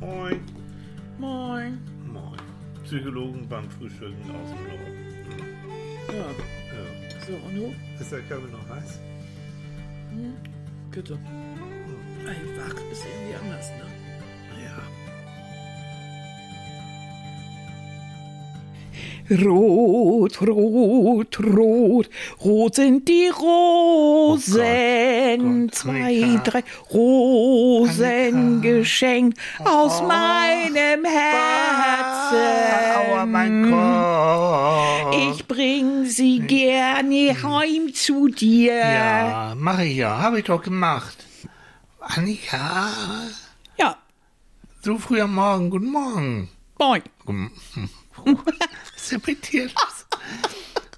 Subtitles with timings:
[0.00, 0.40] Moin.
[1.18, 1.78] Moin.
[2.12, 2.38] Moin.
[2.84, 4.96] Psychologen beim Frühstücken aus dem Norden.
[6.08, 7.26] Ja, Ja.
[7.26, 7.74] so und du?
[8.00, 8.98] Ist der Körper noch heiß?
[10.90, 11.18] Bitte.
[12.26, 13.84] Ey, wach ist irgendwie anders, ne?
[19.30, 22.08] Rot, rot, rot,
[22.42, 24.56] rot sind die Rosen.
[25.66, 26.42] Gott, Zwei, Annika.
[26.50, 30.06] drei Rosen geschenkt aus Oh.
[30.06, 32.38] meinem Herzen.
[33.12, 35.14] Aua, mein Kopf.
[35.30, 38.76] Ich bring sie gerne heim zu dir.
[38.78, 40.18] Ja, mache ich ja.
[40.22, 41.16] Habe ich doch gemacht.
[42.00, 42.88] Annika,
[43.78, 43.96] Ja,
[44.82, 45.68] so früh am Morgen.
[45.68, 46.48] Guten Morgen.
[46.78, 47.02] moin.
[47.26, 47.50] Guten-
[48.24, 48.36] Was
[49.12, 50.06] ist denn mit dir los?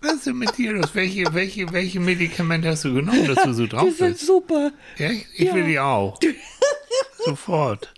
[0.03, 0.91] Was ist denn mit dir los?
[0.95, 4.27] Welche, welche, welche Medikamente hast du genommen, dass du so Die drauf sind bist?
[4.27, 4.73] super.
[4.99, 5.67] Ja, ich, ich will Ja.
[5.69, 6.19] die auch.
[7.25, 7.93] Sofort.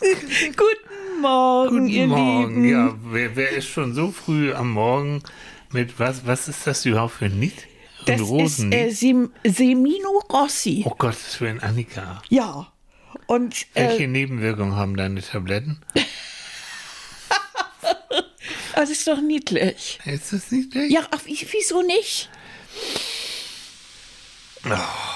[0.00, 2.62] Guten Morgen, Guten ihr Morgen.
[2.64, 2.68] Lieben.
[2.68, 5.22] Ja, wer, wer ist schon so früh am Morgen
[5.72, 6.26] mit was?
[6.26, 7.54] Was ist das überhaupt für ein Lied?
[8.00, 8.78] Ein Das ist Rosenlied?
[8.78, 10.82] äh, Sem Semino Rossi.
[10.84, 12.22] oh Gott, das für ein Annika.
[12.28, 12.72] Ja.
[13.26, 15.80] Und Welche äh, Nebenwirkungen haben deine Tabletten?
[18.76, 19.98] das ist doch niedlich.
[20.04, 20.90] Ist das echt?
[20.90, 22.30] Ja, ach, wie- wieso nicht?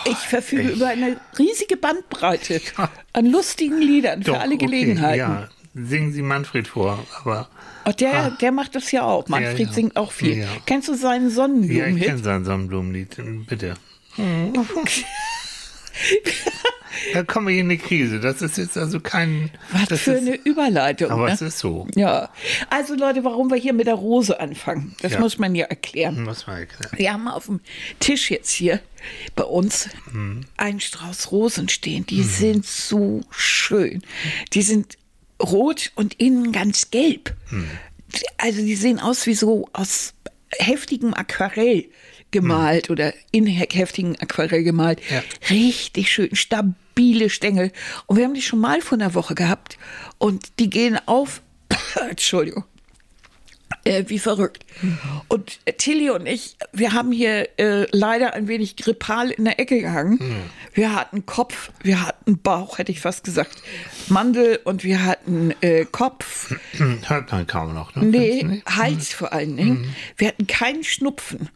[0.05, 0.77] Ich verfüge echt.
[0.77, 2.61] über eine riesige Bandbreite
[3.12, 5.19] an lustigen Liedern für Doch, alle okay, Gelegenheiten.
[5.19, 7.48] Ja, singen Sie Manfred vor, aber
[7.84, 9.27] Und der, der macht das ja auch.
[9.28, 9.72] Manfred ja.
[9.72, 10.39] singt auch viel.
[10.39, 10.47] Ja.
[10.67, 13.17] Kennst du seinen ja, ich kenne sein Sonnenblumenlied.
[13.48, 13.74] Bitte.
[17.14, 18.20] da kommen wir in eine Krise.
[18.20, 19.50] Das ist jetzt also kein.
[19.72, 21.10] Was für ist, eine Überleitung.
[21.10, 21.33] Aber ne?
[21.34, 21.86] es ist so.
[21.94, 22.30] Ja,
[22.69, 25.20] also Leute, warum wir hier mit der Rose anfangen, das Ja.
[25.20, 26.27] muss man ja erklären.
[26.27, 26.92] Was war erklären?
[26.98, 27.61] Wir haben auf dem
[28.00, 28.80] Tisch jetzt hier
[29.34, 30.42] bei uns Mhm.
[30.56, 32.06] einen Strauß Rosen stehen.
[32.06, 34.02] Die sind so schön.
[34.52, 34.98] Die sind
[35.42, 37.34] rot und innen ganz gelb.
[37.50, 37.70] Mhm.
[38.38, 40.12] Also die sehen aus wie so aus
[40.58, 41.86] heftigem Aquarell
[42.30, 45.01] gemalt oder in he- heftigen Aquarell gemalt.
[45.11, 45.23] Ja.
[45.51, 47.73] Richtig schön, stabile Stängel.
[48.07, 49.79] Und wir haben die schon mal vor einer Woche gehabt
[50.18, 51.42] und die gehen auf.
[52.11, 52.64] Entschuldigung
[53.85, 54.67] äh, wie verrückt.
[55.29, 59.58] Und äh, Tilly und ich, wir haben hier äh, leider ein wenig grippal in der
[59.58, 60.18] Ecke gehangen.
[60.74, 63.62] Wir hatten Kopf, wir hatten Bauch, hätte ich fast gesagt,
[64.08, 66.55] Mandel und wir hatten äh, Kopf,
[67.07, 68.05] Hört man kaum noch, ne?
[68.05, 68.62] nee?
[68.67, 69.95] Hals vor allen Dingen.
[70.17, 71.48] Wir hatten keinen Schnupfen,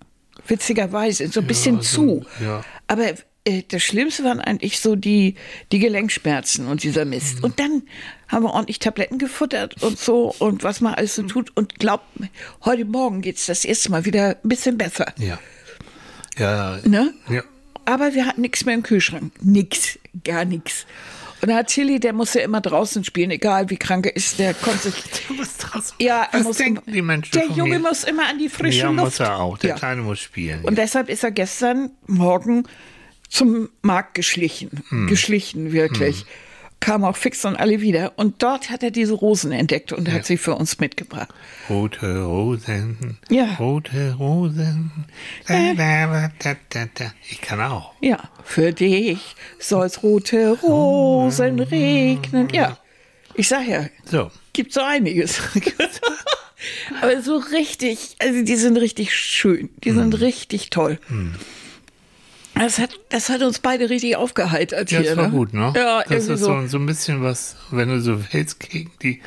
[0.46, 2.26] witzigerweise, so ein bisschen so, zu.
[2.42, 2.64] ja.
[2.86, 5.34] Aber äh, das Schlimmste waren eigentlich so die,
[5.70, 7.38] die Gelenkschmerzen und dieser Mist.
[7.38, 7.44] Mhm.
[7.44, 7.82] Und dann
[8.28, 11.52] haben wir ordentlich Tabletten gefuttert und so und was man alles so tut.
[11.56, 12.04] Und glaubt
[12.64, 15.12] heute Morgen geht es das erste Mal wieder ein bisschen besser.
[15.18, 15.38] Ja.
[16.38, 16.78] Ja.
[16.84, 17.12] Ne?
[17.28, 17.42] Ja.
[17.84, 19.32] Aber wir hatten nichts mehr im Kühlschrank.
[19.42, 20.86] Nix, gar nichts.
[21.44, 24.38] Und da hat Tilly, der muss ja immer draußen spielen, egal wie krank er ist,
[24.38, 24.94] der konnte sich.
[25.28, 25.94] Du bist draußen.
[26.00, 27.80] Ja, er muss denken immer, die Menschen Der Junge mir?
[27.80, 28.98] muss immer an die frische ja, Luft.
[29.04, 29.58] muss er auch.
[29.58, 29.76] Der Ja.
[29.76, 30.64] Kleine muss spielen.
[30.64, 32.66] Und deshalb ist er gestern Morgen
[33.28, 34.70] zum Markt geschlichen.
[34.88, 35.06] Hm.
[35.06, 36.24] Geschlichen, wirklich.
[36.84, 38.12] Kam auch fix und alle wieder.
[38.16, 41.28] Und dort hat er diese Rosen entdeckt und hat sie für uns mitgebracht.
[41.70, 43.18] Rote Rosen.
[43.30, 43.54] Ja.
[43.58, 44.90] Rote Rosen.
[45.48, 47.12] Da, da, da, da.
[47.30, 47.92] Ich kann auch.
[48.00, 52.48] Ja, für dich soll's rote Rosen regnen.
[52.52, 52.76] Ja,
[53.34, 54.30] ich sag ja, So.
[54.52, 55.40] gibt so einiges.
[57.02, 59.70] Aber so richtig, also die sind richtig schön.
[59.84, 59.96] Die Hm.
[59.98, 60.98] sind richtig toll.
[62.54, 65.10] Das hat, das hat uns beide richtig aufgeheitert Ja, hier.
[65.10, 65.30] das war ne?
[65.32, 65.72] gut, ne?
[65.76, 69.20] Ja, das ist so, so ein bisschen was, wenn du so willst, gegen die,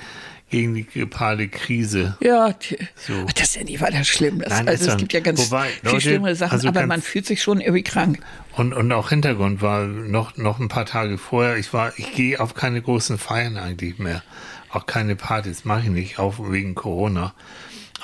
[0.49, 2.17] gegen die grippale Krise.
[2.21, 3.13] Ja, die, So.
[3.27, 4.39] Ach, das ist ja nicht weiter schlimm.
[4.39, 7.01] Das, Nein, also es gibt ja ganz wobei, viel Leute, schlimmere Sachen, also aber man
[7.01, 8.19] fühlt sich schon irgendwie krank.
[8.55, 12.39] Und, und auch Hintergrund war noch, noch ein paar Tage vorher, ich war, ich gehe
[12.39, 14.23] auf keine großen Feiern eigentlich mehr.
[14.69, 17.33] Auch keine Partys, mache ich nicht, auch wegen Corona.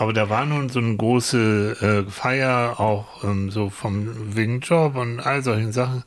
[0.04, 4.98] Aber da war nun so eine große äh, Feier, auch ähm, so vom wegen Job
[4.98, 6.04] und all solchen Sachen.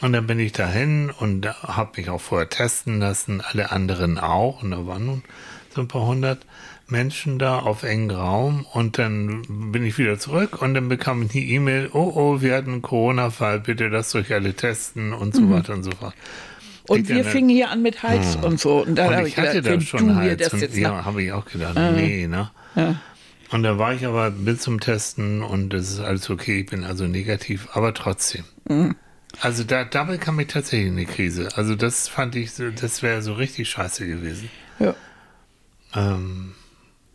[0.00, 4.62] Und dann bin ich dahin und habe mich auch vorher testen lassen, alle anderen auch.
[4.62, 5.22] Und da waren nun
[5.74, 6.38] so ein paar hundert
[6.88, 8.64] Menschen da auf engem Raum.
[8.72, 9.42] Und dann
[9.72, 12.80] bin ich wieder zurück und dann bekam ich die E-Mail, oh, oh, wir hatten einen
[12.82, 16.14] Corona-Fall, bitte lasst euch alle testen und so weiter und so fort.
[16.88, 18.84] Und Ich wir fingen hier an mit Hals und so.
[18.84, 20.50] Und dann und habe ich hatte gedacht, da schon Hals.
[20.50, 22.50] und, ja, habe ich auch gedacht, nee, ne?
[23.54, 26.82] Und da war ich aber bis zum Testen und das ist alles okay, ich bin
[26.82, 28.42] also negativ, aber trotzdem.
[28.68, 28.96] Mhm.
[29.40, 31.50] Also da, da bekam ich tatsächlich eine Krise.
[31.54, 34.50] Also das fand ich, so, das wäre so richtig scheiße gewesen.
[34.80, 34.96] Ja.
[35.94, 36.54] Ähm,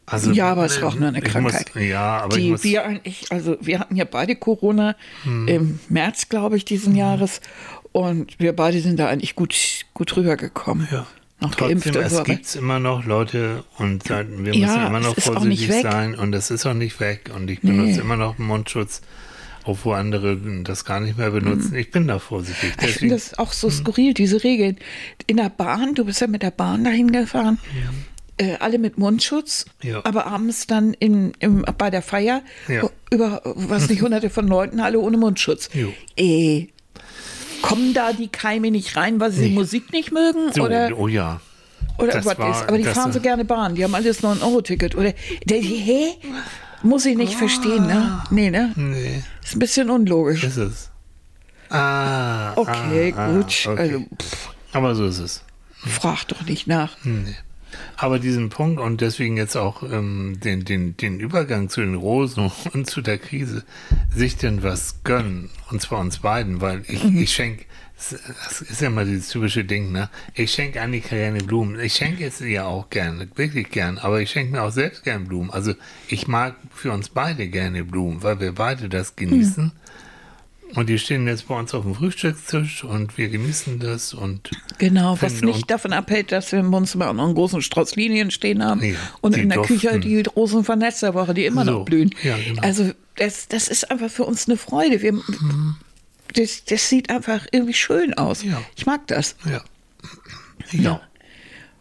[0.05, 1.75] also, Ja, aber es ist auch nur eine Krankheit.
[1.75, 4.95] Muss, ja, aber die wir eigentlich, also wir hatten ja beide Corona
[5.25, 7.41] im März, glaube ich, diesen Jahres.
[7.91, 9.53] Und wir beide sind da eigentlich gut,
[9.93, 10.87] gut rübergekommen.
[10.89, 11.05] Ja.
[11.41, 12.17] Noch geimpft Trotzdem, so.
[12.19, 16.33] es gibt immer noch Leute und wir Ja, müssen immer es noch vorsichtig sein und
[16.33, 19.01] es ist auch nicht weg und ich benutze immer noch Mundschutz,
[19.63, 21.75] obwohl andere das gar nicht mehr benutzen.
[21.75, 22.73] Ich bin da vorsichtig.
[22.77, 22.87] Mhm.
[22.87, 24.77] Ich finde das auch so skurril, diese Regeln.
[25.27, 27.57] In der Bahn, du bist ja mit der Bahn dahin gefahren,
[28.37, 30.01] äh, alle mit Mundschutz, Ja.
[30.05, 32.89] aber abends dann in, im, bei der Feier Ja.
[33.11, 35.69] über, was nicht, hunderte von Leuten, alle ohne Mundschutz.
[35.73, 35.93] Jo.
[36.17, 36.67] Äh,
[37.61, 39.55] kommen da die Keime nicht rein, weil sie Nee.
[39.55, 40.51] Musik nicht mögen?
[40.53, 41.39] so, oder oh ja.
[41.97, 42.67] oder das was war- ist?
[42.67, 44.95] Aber die fahren so gerne Bahn, die haben alles 9-Euro-Ticket.
[44.95, 45.13] Oder,
[45.45, 46.13] der, hä?
[46.81, 48.21] Muss ich nicht verstehen, ne?
[48.31, 48.71] Nee, ne?
[48.75, 50.43] Nee, Ist ein bisschen unlogisch.
[50.43, 50.89] ist es.
[51.69, 53.63] Ah, Okay, ah, gut.
[53.67, 53.81] Ah, okay.
[53.81, 55.43] Also, pff, Aber so ist es.
[55.85, 56.95] frag doch nicht nach.
[57.03, 57.35] Nee.
[57.97, 62.51] Aber diesen Punkt und deswegen jetzt auch ähm, den, den, den Übergang zu den Rosen
[62.73, 63.63] und zu der Krise,
[64.13, 67.17] sich denn was gönnen, und zwar uns beiden, weil ich, Mhm.
[67.21, 67.65] ich schenke,
[67.97, 70.09] das ist ja mal dieses typische Ding, ne?
[70.33, 71.77] Ich schenke Annika gerne Blumen.
[71.81, 75.25] Ich schenke es ihr auch gerne, wirklich gern, aber ich schenke mir auch selbst gern
[75.25, 75.49] Blumen.
[75.49, 75.73] Also
[76.07, 79.65] ich mag für uns beide gerne Blumen, weil wir beide das genießen.
[79.65, 79.71] Mhm.
[80.75, 85.17] Und die stehen jetzt bei uns auf dem Frühstückstisch und wir genießen das und Genau,
[85.19, 88.63] was nicht davon abhält, dass wir im Wohnzimmer auch noch einen großen Strauß Linien stehen
[88.63, 90.01] haben Ja, und in der Küche duften.
[90.01, 92.13] die Rosen von letzter Woche, die immer So, noch blühen.
[92.23, 92.61] ja, genau.
[92.61, 95.01] Also das, das ist einfach für uns eine Freude.
[95.01, 95.19] Wir,
[96.35, 98.43] das, das sieht einfach irgendwie schön aus.
[98.43, 98.61] Ja.
[98.75, 99.35] Ich mag das.
[99.49, 99.63] ja.
[100.71, 101.01] Ja.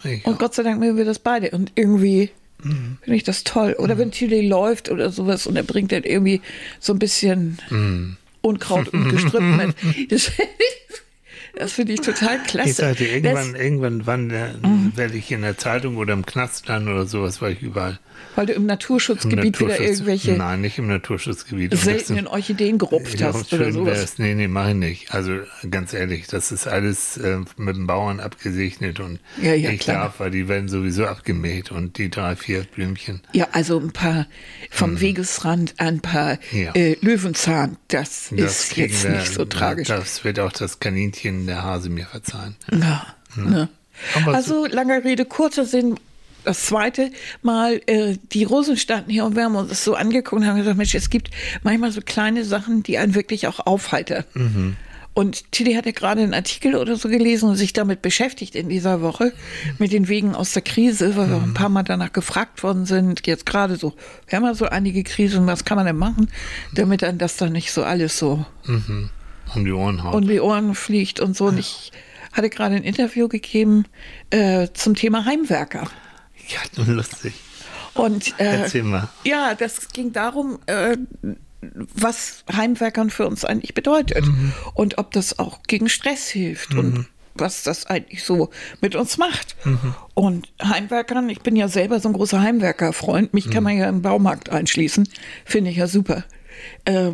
[0.05, 0.39] Ich Und.
[0.39, 1.51] Gott sei Dank mögen wir das beide.
[1.51, 2.31] Und irgendwie
[2.61, 2.99] Mhm.
[3.03, 3.77] finde ich das toll.
[3.79, 6.41] Oder wenn Tilly läuft oder sowas und er bringt dann irgendwie
[6.81, 8.17] so ein bisschen Mhm.
[8.49, 9.75] Unkraut und Gestrüpp mit.
[10.11, 10.33] Das,
[11.59, 12.71] das finde ich total klasse.
[12.71, 14.93] Ich sagte, irgendwann, das, irgendwann wann, äh, Mhm.
[14.97, 17.99] werde ich in der Zeitung oder im Knast landen oder sowas, weil ich überall
[18.35, 21.77] weil du im im Naturschutzgebiet wieder Naturschutz- irgendwelche Nein, nicht im Naturschutzgebiet.
[21.77, 23.99] Seltenen sind- Orchideen gerupft hast oder sowas.
[23.99, 24.19] wär's.
[24.19, 25.15] Nee, nee, mach ich nicht.
[25.15, 25.39] Also
[25.71, 30.05] ganz ehrlich, das ist alles äh, mit dem Bauern abgesegnet und Ja, ja, ich klar.
[30.05, 33.21] darf, weil die werden sowieso abgemäht und die drei, vier Blümchen.
[33.33, 34.27] Ja, also ein paar
[34.71, 36.39] vom Wegesrand, ein paar.
[36.53, 36.73] Ja.
[36.75, 39.89] äh, Löwenzahn, das, Das ist jetzt wir- nicht so tragisch.
[39.89, 42.57] Das wird auch das Kaninchen der Hase mir verzeihen.
[42.71, 43.07] Ja,
[43.37, 43.69] ne?
[44.15, 45.97] Aber Also, lange Rede, kurzer Sinn.
[46.45, 47.11] Das zweite
[47.43, 50.57] Mal, äh, die Rosen standen hier und wir haben uns das so angeguckt und haben
[50.57, 51.31] gesagt, Mensch, es gibt
[51.63, 54.25] manchmal so kleine Sachen, die einen wirklich auch aufheitern.
[54.35, 54.77] Mhm.
[55.15, 58.69] Und Tilly hat ja gerade einen Artikel oder so gelesen und sich damit beschäftigt in
[58.69, 59.33] dieser Woche
[59.79, 62.87] mit den Wegen aus der Krise, weil wir auch ein paar Mal danach gefragt worden
[62.87, 63.27] sind.
[63.27, 63.95] Jetzt gerade so,
[64.29, 66.29] wir haben ja so einige Krisen, was kann man denn machen,
[66.73, 68.47] damit dann das dann nicht so alles so
[69.55, 70.15] Um die Ohren haut.
[70.15, 71.47] um die Ohren fliegt und so.
[71.47, 71.93] Und ich
[72.33, 73.85] hatte gerade ein Interview gegeben
[74.31, 75.89] äh, zum Thema Heimwerker.
[76.49, 77.35] ja, lustig.
[77.95, 79.09] Und äh, Erzähl mal.
[79.25, 80.97] ja, das ging darum, äh,
[81.61, 84.53] was Heimwerkern für uns eigentlich bedeutet Mhm.
[84.75, 88.51] und ob das auch gegen Stress hilft und was das eigentlich so
[88.81, 89.57] mit uns macht.
[89.65, 89.95] Mhm.
[90.15, 93.51] Und Heimwerkern, ich bin ja selber so ein großer Heimwerkerfreund, mich Mhm.
[93.51, 95.09] kann man ja im Baumarkt einschließen,
[95.45, 96.25] finde ich ja super.
[96.85, 97.13] Äh,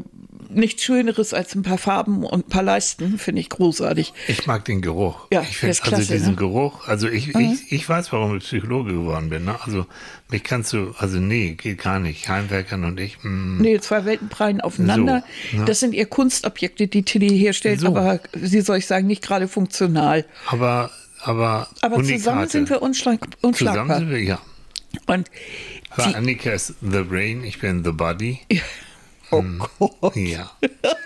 [0.51, 4.13] nichts Schöneres als ein paar Farben und ein paar Leisten, finde ich großartig.
[4.29, 5.27] Ich mag den Geruch.
[5.33, 6.37] Ja, ich finde also diesen ne?
[6.37, 9.45] Geruch, also ich, ich, ich weiß, warum ich Psychologe geworden bin.
[9.45, 9.57] Ne?
[9.65, 9.87] Also
[10.31, 12.29] mich kannst du, also nee, geht gar nicht.
[12.29, 15.25] Heimwerkern und ich, mm, Nee, zwei Welten prallen aufeinander.
[15.53, 15.65] So, ne?
[15.65, 17.89] Das sind eher Kunstobjekte, die Tilly herstellt, So.
[17.89, 20.25] aber sie soll ich sagen, nicht gerade funktional.
[20.47, 20.91] aber,
[21.23, 23.85] aber, Aber zusammen sind wir unschlag, unschlagbar.
[23.85, 24.41] Zusammen sind wir, ja.
[25.07, 25.29] Und
[25.97, 28.41] Annika ist the brain, ich bin the body.
[29.31, 29.63] Oh Hm.
[29.79, 30.17] Gott.
[30.17, 30.51] Ja.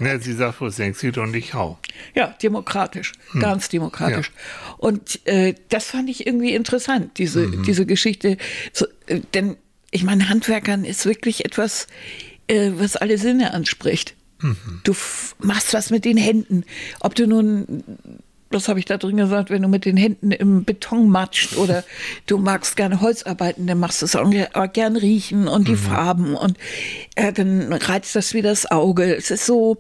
[0.01, 0.19] ja.
[0.19, 1.79] Sie sagt, wo es denkst du und ich hau.
[2.15, 3.41] Ja, demokratisch, Hm.
[3.41, 4.31] ganz demokratisch.
[4.79, 7.63] Und äh, das fand ich irgendwie interessant, diese, Mhm.
[7.65, 8.37] diese Geschichte.
[8.73, 9.57] So, äh, denn
[9.91, 11.87] ich meine, Handwerkern ist wirklich etwas,
[12.47, 14.15] äh, was alle Sinne anspricht.
[14.41, 14.57] Mhm.
[14.85, 14.95] Du
[15.39, 16.65] machst was mit den Händen.
[17.01, 17.83] Ob du nun,
[18.51, 21.85] was habe ich da drin gesagt, wenn du mit den Händen im Beton matscht oder
[22.27, 25.69] du magst gerne Holz arbeiten, dann machst du es auch ge- auch gern riechen und
[25.69, 26.57] die Farben und
[27.15, 29.15] äh, dann reizt das wieder das Auge.
[29.15, 29.77] Es ist so,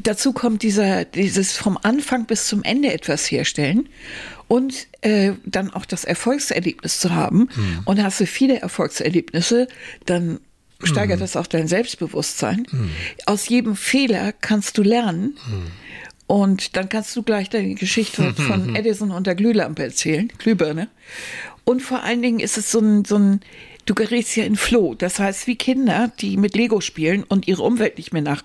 [0.00, 3.88] dazu kommt dieser, dieses vom Anfang bis zum Ende etwas herstellen
[4.48, 7.48] und äh, dann auch das Erfolgserlebnis zu haben.
[7.86, 9.68] Und hast du viele Erfolgserlebnisse,
[10.04, 10.38] dann
[10.82, 12.66] steigert das auch dein Selbstbewusstsein.
[13.24, 15.36] Aus jedem Fehler kannst du lernen.
[16.26, 20.88] Und dann kannst du gleich deine Geschichte von Edison und der Glühlampe erzählen, Glühbirne.
[21.64, 23.40] Und vor allen Dingen ist es so ein, so ein,
[23.86, 24.94] du gerätst ja in Flow.
[24.94, 28.42] Das heißt, wie Kinder, die mit Lego spielen und ihre Umwelt nicht mehr nach,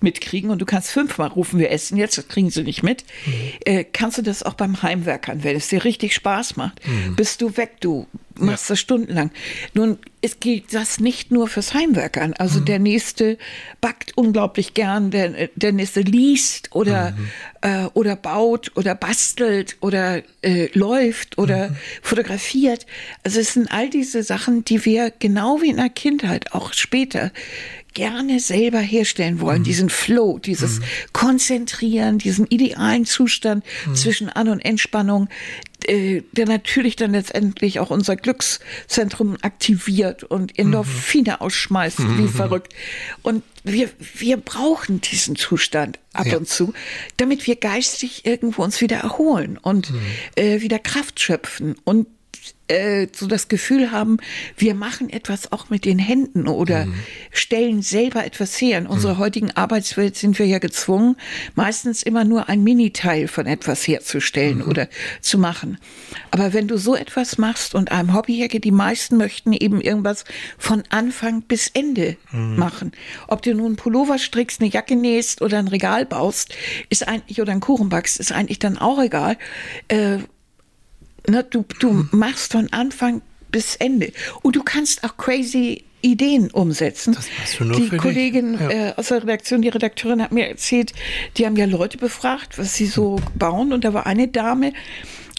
[0.00, 3.04] mitkriegen und du kannst fünfmal rufen, wir essen jetzt, das kriegen sie nicht mit,
[3.64, 6.80] äh, kannst du das auch beim Heimwerkern, wenn es dir richtig Spaß macht,
[7.16, 8.06] bist du weg, du
[8.38, 9.30] machst das stundenlang.
[9.74, 12.34] Nun, es gilt das nicht nur fürs Heimwerkern.
[12.34, 13.38] Also der nächste
[13.80, 17.16] backt unglaublich gern, der, der nächste liest oder,
[17.60, 22.86] äh, oder baut oder bastelt oder äh, läuft oder fotografiert.
[23.22, 27.30] Also es sind all diese Sachen, die wir genau wie in der Kindheit auch später
[27.94, 30.80] gerne selber herstellen wollen, diesen Flow, dieses
[31.12, 35.28] Konzentrieren, diesen idealen Zustand zwischen An- und Entspannung,
[35.86, 42.74] äh, der natürlich dann letztendlich auch unser Glückszentrum aktiviert und Endorphine ausschmeißt, wie verrückt.
[43.22, 46.36] Und wir, wir brauchen diesen Zustand ab Ja.
[46.38, 46.72] und zu,
[47.16, 49.92] damit wir geistig irgendwo uns wieder erholen und
[50.36, 52.06] äh, wieder Kraft schöpfen und
[52.68, 54.18] äh, so das Gefühl haben,
[54.56, 56.86] wir machen etwas auch mit den Händen oder
[57.32, 58.78] stellen selber etwas her.
[58.78, 61.16] In unserer heutigen Arbeitswelt sind wir ja gezwungen,
[61.54, 64.88] meistens immer nur ein Miniteil von etwas herzustellen oder
[65.20, 65.78] zu machen.
[66.30, 70.24] Aber wenn du so etwas machst und einem Hobby hergeht, die meisten möchten eben irgendwas
[70.58, 72.92] von Anfang bis Ende machen.
[73.26, 76.54] Ob du nun einen Pullover strickst, eine Jacke nähst oder ein Regal baust,
[76.88, 79.36] ist eigentlich, oder einen Kuchen backst, ist eigentlich dann auch egal.
[79.88, 80.18] Äh,
[81.28, 84.12] ne, du, du machst von Anfang bis Ende.
[84.42, 87.14] Und du kannst auch crazy Ideen umsetzen.
[87.14, 88.00] Das machst du nur die für dich.
[88.00, 88.70] Kollegin Ja.
[88.70, 90.92] äh, aus der Redaktion, die Redakteurin hat mir erzählt,
[91.36, 93.72] die haben ja Leute befragt, was sie so bauen.
[93.72, 94.72] Und da war eine Dame,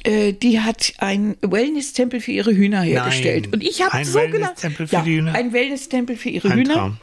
[0.03, 3.45] äh, die hat einen Wellness-Tempel für ihre Hühner hergestellt.
[3.45, 5.33] Nein, Und ich habe so für ja, die Hühner?
[5.33, 6.73] Ein Wellness-Tempel für ihre Ein Hühner.
[6.73, 6.97] Traum.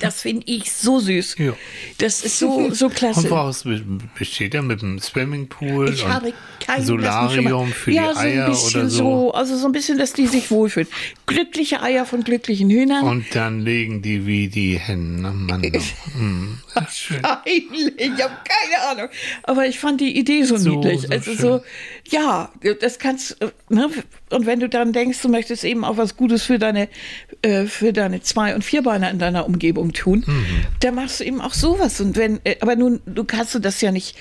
[0.00, 1.36] Das finde ich so süß.
[1.38, 1.52] Ja.
[1.98, 3.20] Das ist so, so klasse.
[3.20, 3.82] Und woraus be-
[4.18, 4.62] besteht er?
[4.62, 8.80] Mit einem Swimmingpool Ich und habe kein Solarium für ja, die Eier so ein bisschen
[8.80, 9.32] oder so?
[9.32, 10.88] Also so ein bisschen, dass die sich wohlfühlen.
[11.26, 13.04] Glückliche Eier von glücklichen Hühnern.
[13.04, 15.80] Und dann legen die wie die Hennen aneinander.
[16.16, 16.58] Hm,
[16.90, 17.22] schön.
[17.22, 19.08] Wahrscheinlich, ich habe keine Ahnung.
[19.44, 21.02] Aber ich fand die Idee so, So, niedlich.
[21.02, 21.38] so also schön.
[21.40, 21.60] so,
[22.10, 23.88] ja, das kannst, äh, ne?
[24.32, 26.88] Und wenn du dann denkst, du möchtest eben auch was Gutes für deine,
[27.42, 30.44] äh, für deine Zwei- und Vierbeiner in deiner Umgebung tun, Mhm.
[30.80, 32.00] dann machst du eben auch sowas.
[32.00, 34.16] Und wenn, äh, aber nun, du kannst du das ja nicht,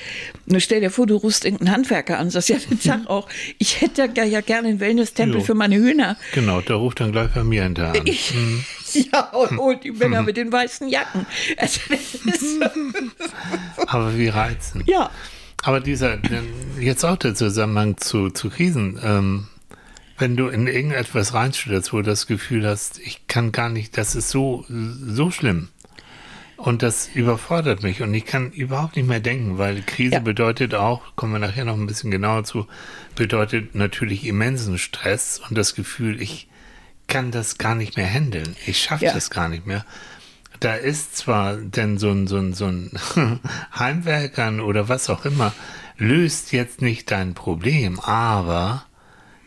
[0.45, 3.27] nur stell dir vor, du rufst irgendeinen Handwerker an, sagst ja den Tag auch,
[3.57, 5.43] ich hätte ja, gerne einen Wellness-Tempel Jo.
[5.45, 6.17] für meine Hühner.
[6.33, 8.07] Genau, der ruft dann gleich bei mir hinterher an.
[8.07, 8.63] Ich, Hm.
[9.13, 11.25] Ja, und, und die Männer mit den weißen Jacken.
[11.55, 11.79] Also,
[13.87, 14.87] Aber wie reizend.
[14.87, 15.09] ja.
[15.63, 16.17] Aber dieser,
[16.79, 18.99] jetzt auch der Zusammenhang zu, zu Krisen.
[19.03, 19.47] Ähm,
[20.21, 24.15] wenn du in irgendetwas reinstürzt, wo du das Gefühl hast, ich kann gar nicht, das
[24.15, 25.69] ist so, so schlimm.
[26.57, 30.19] Und das überfordert mich und ich kann überhaupt nicht mehr denken, weil Krise Ja.
[30.19, 32.67] bedeutet auch, kommen wir nachher noch ein bisschen genauer zu,
[33.15, 36.47] bedeutet natürlich immensen Stress und das Gefühl, ich
[37.07, 38.55] kann das gar nicht mehr handeln.
[38.67, 39.13] Ich schaffe Ja.
[39.13, 39.83] das gar nicht mehr.
[40.59, 42.91] Da ist zwar denn so ein, so ein, so ein
[43.79, 45.53] Heimwerkern oder was auch immer,
[45.97, 48.85] löst jetzt nicht dein Problem, aber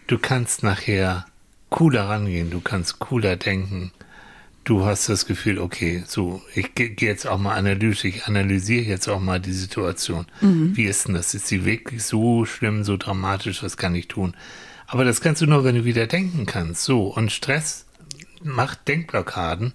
[0.06, 1.26] du kannst nachher
[1.70, 3.92] cooler rangehen, du kannst cooler denken.
[4.64, 8.84] Du hast das Gefühl, okay, so, ich gehe geh jetzt auch mal analytisch, ich analysiere
[8.84, 10.26] jetzt auch mal die Situation.
[10.74, 11.34] Wie ist denn das?
[11.34, 14.34] Ist sie wirklich so schlimm, so dramatisch, was kann ich tun?
[14.86, 16.84] Aber das kannst du nur, wenn du wieder denken kannst.
[16.84, 17.84] So, und Stress
[18.42, 19.74] macht Denkblockaden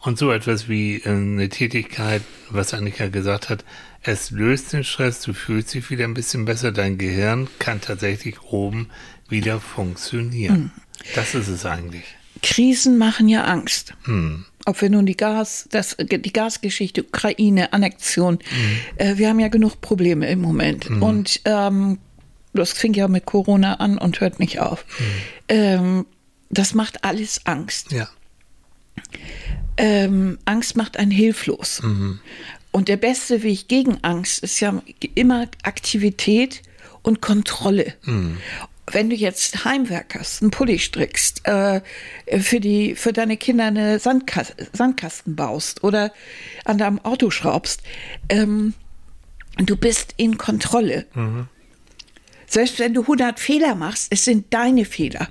[0.00, 3.64] und so etwas wie äh, eine Tätigkeit, was Annika gesagt hat,
[4.04, 8.42] es löst den Stress, du fühlst dich wieder ein bisschen besser, dein Gehirn kann tatsächlich
[8.42, 8.88] oben
[9.28, 10.72] wieder funktionieren.
[11.14, 12.04] Das ist es eigentlich.
[12.42, 13.94] Krisen machen ja Angst.
[14.66, 18.38] Ob wir nun die Gas, das, die Gasgeschichte, Ukraine, Annexion,
[18.96, 20.88] äh, wir haben ja genug Probleme im Moment.
[21.02, 21.98] Und ähm,
[22.52, 24.84] das fing ja mit Corona an und hört nicht auf.
[25.48, 26.06] Ähm,
[26.50, 27.92] das macht alles Angst.
[27.92, 28.08] Ja.
[29.76, 31.82] ähm, Angst macht einen hilflos.
[32.74, 34.82] Und der beste Weg gegen Angst ist ja
[35.14, 36.60] immer Aktivität
[37.02, 37.94] und Kontrolle.
[38.90, 41.82] Wenn du jetzt heimwerkerst, einen Pulli strickst, äh,
[42.40, 46.12] für, die, für deine Kinder eine Sandkas Sandkasten baust oder
[46.64, 47.80] an deinem Auto schraubst,
[48.28, 48.74] ähm,
[49.56, 51.06] du bist in Kontrolle.
[52.48, 55.28] Selbst wenn du 100 Fehler machst, es sind deine Fehler.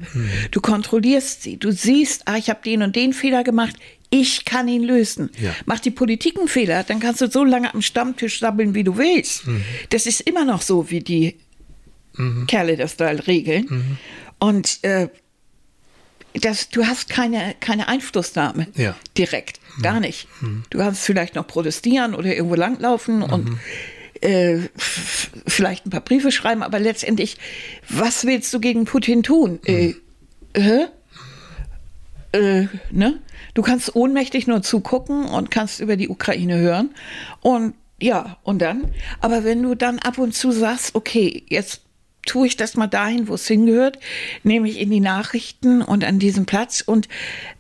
[0.52, 1.58] Du kontrollierst sie.
[1.58, 3.76] Du siehst, ah, ich habe den und den Fehler gemacht.
[4.16, 5.32] Ich kann ihn lösen.
[5.42, 5.56] Ja.
[5.66, 8.96] Macht die Politik einen Fehler, dann kannst du so lange am Stammtisch sabbeln, wie du
[8.98, 9.44] willst.
[9.90, 11.36] Das ist immer noch so, wie die
[12.48, 13.98] Kerle das da regeln.
[14.40, 15.08] Und äh,
[16.36, 18.96] das, du hast keine, keine Einflussnahme Ja.
[19.18, 19.60] direkt.
[19.82, 20.28] Gar nicht.
[20.70, 23.58] Du kannst vielleicht noch protestieren oder irgendwo langlaufen und
[24.22, 27.38] äh, vielleicht ein paar Briefe schreiben, aber letztendlich,
[27.90, 29.60] was willst du gegen Putin tun?
[29.66, 29.96] Äh,
[30.56, 30.86] hä?
[32.34, 33.20] Äh, ne?
[33.54, 36.94] Du kannst ohnmächtig nur zugucken und kannst über die Ukraine hören.
[37.42, 41.82] Und ja, und dann, aber wenn du dann ab und zu sagst, okay, jetzt
[42.26, 44.00] tue ich das mal dahin, wo es hingehört,
[44.44, 46.82] nämlich in die Nachrichten und an diesem Platz.
[46.82, 47.08] Und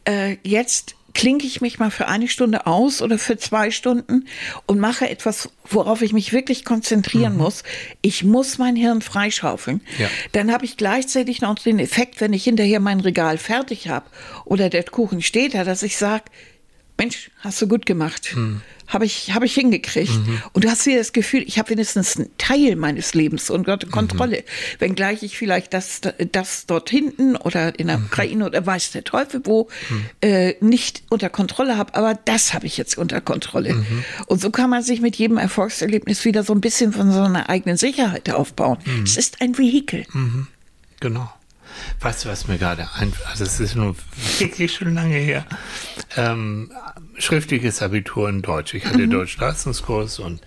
[0.05, 4.25] äh, jetzt klinke ich mich mal für eine Stunde aus oder für zwei Stunden
[4.65, 7.39] und mache etwas, worauf ich mich wirklich konzentrieren mhm.
[7.39, 7.63] muss.
[8.01, 9.81] Ich muss mein Hirn freischaufeln.
[9.99, 10.07] Ja.
[10.31, 14.05] Dann habe ich gleichzeitig noch den Effekt, wenn ich hinterher mein Regal fertig habe
[14.45, 16.25] oder der Kuchen steht da, dass ich sage,
[17.03, 18.33] Mensch, hast du gut gemacht.
[18.35, 20.11] Mhm habe ich, hab ich hingekriegt.
[20.11, 20.41] Mhm.
[20.53, 24.37] Und du hast wieder das Gefühl, ich habe wenigstens einen Teil meines Lebens unter Kontrolle.
[24.37, 24.79] Mhm.
[24.79, 28.05] Wenngleich ich vielleicht das, das dort hinten oder in der mhm.
[28.05, 30.05] Ukraine oder weiß der Teufel wo mhm.
[30.21, 33.73] äh, nicht unter Kontrolle habe, aber das habe ich jetzt unter Kontrolle.
[33.73, 34.03] Mhm.
[34.27, 37.49] Und so kann man sich mit jedem Erfolgserlebnis wieder so ein bisschen von so einer
[37.49, 38.77] eigenen Sicherheit aufbauen.
[38.85, 39.03] Mhm.
[39.03, 40.05] Es ist ein Vehikel.
[40.99, 41.31] Genau.
[41.99, 43.27] Weißt du, was mir gerade einfällt?
[43.27, 43.95] Also, es ist nur
[44.39, 45.45] wirklich schon lange her.
[46.15, 46.71] Ähm,
[47.17, 48.73] schriftliches Abitur in Deutsch.
[48.73, 49.11] Ich hatte mhm.
[49.11, 50.41] Deutsch-Leistungskurs und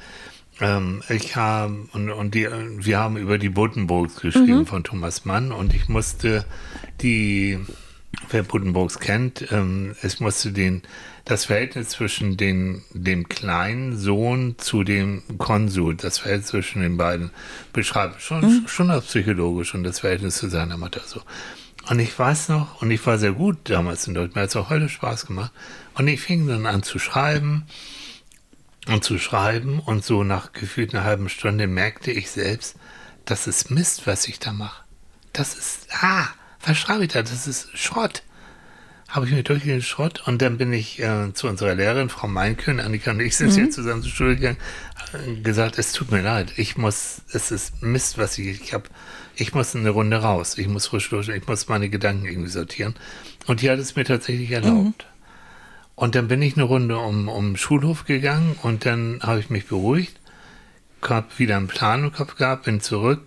[0.60, 4.66] ähm, ich habe und, und die, wir haben über die Buddenbrooks geschrieben mhm.
[4.66, 6.44] von Thomas Mann und ich musste
[7.02, 7.58] die,
[8.30, 10.82] wer Buddenbrooks kennt, ähm, es musste den
[11.26, 17.32] das Verhältnis zwischen den, dem kleinen Sohn zu dem Konsul, das Verhältnis zwischen den beiden
[17.72, 18.14] beschreiben.
[18.18, 18.68] Schon, mhm.
[18.68, 21.20] schon auch psychologisch und das Verhältnis zu seiner Mutter so.
[21.88, 24.56] Und ich weiß noch, und ich war sehr gut damals in Deutschland, mir hat es
[24.56, 25.52] auch heute Spaß gemacht.
[25.94, 27.66] Und ich fing dann an zu schreiben
[28.86, 32.76] und zu schreiben und so nach gefühlt einer halben Stunde merkte ich selbst,
[33.24, 34.84] das ist Mist, was ich da mache.
[35.32, 36.28] Das ist, ah,
[36.66, 37.22] was schreibe ich da?
[37.22, 38.22] Das ist Schrott
[39.08, 42.80] habe ich mir durchgelesen Schrott und dann bin ich äh, zu unserer Lehrerin, Frau Meinkön,
[42.80, 43.64] Annika und ich sind mhm.
[43.64, 44.58] jetzt zusammen zur Schule gegangen,
[45.12, 48.84] äh, gesagt, es tut mir leid, ich muss, es ist Mist, was ich, ich habe,
[49.36, 52.94] ich muss eine Runde raus, ich muss frisch durch, ich muss meine Gedanken irgendwie sortieren.
[53.46, 55.06] Und die hat es mir tatsächlich erlaubt.
[55.06, 55.12] Mhm.
[55.94, 59.66] Und dann bin ich eine Runde um, um Schulhof gegangen und dann habe ich mich
[59.66, 60.18] beruhigt,
[61.02, 63.22] habe wieder einen Plan im Kopf gehabt, bin zurück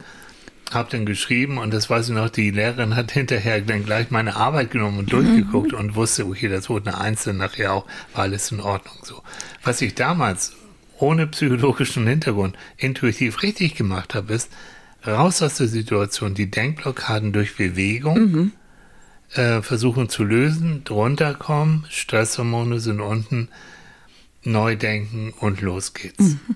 [0.73, 4.35] habe dann geschrieben und das weiß ich noch, die Lehrerin hat hinterher dann gleich meine
[4.35, 5.77] Arbeit genommen und durchgeguckt mhm.
[5.77, 9.21] und wusste, okay, das wurde eine Einzelne nachher auch, war alles in Ordnung so.
[9.63, 10.53] Was ich damals
[10.97, 14.51] ohne psychologischen Hintergrund intuitiv richtig gemacht habe, ist
[15.05, 18.51] raus aus der Situation, die Denkblockaden durch Bewegung mhm.
[19.33, 23.49] äh, versuchen zu lösen, drunter kommen, Stresshormone sind unten,
[24.43, 26.17] neu denken und los geht's.
[26.39, 26.55] Mhm.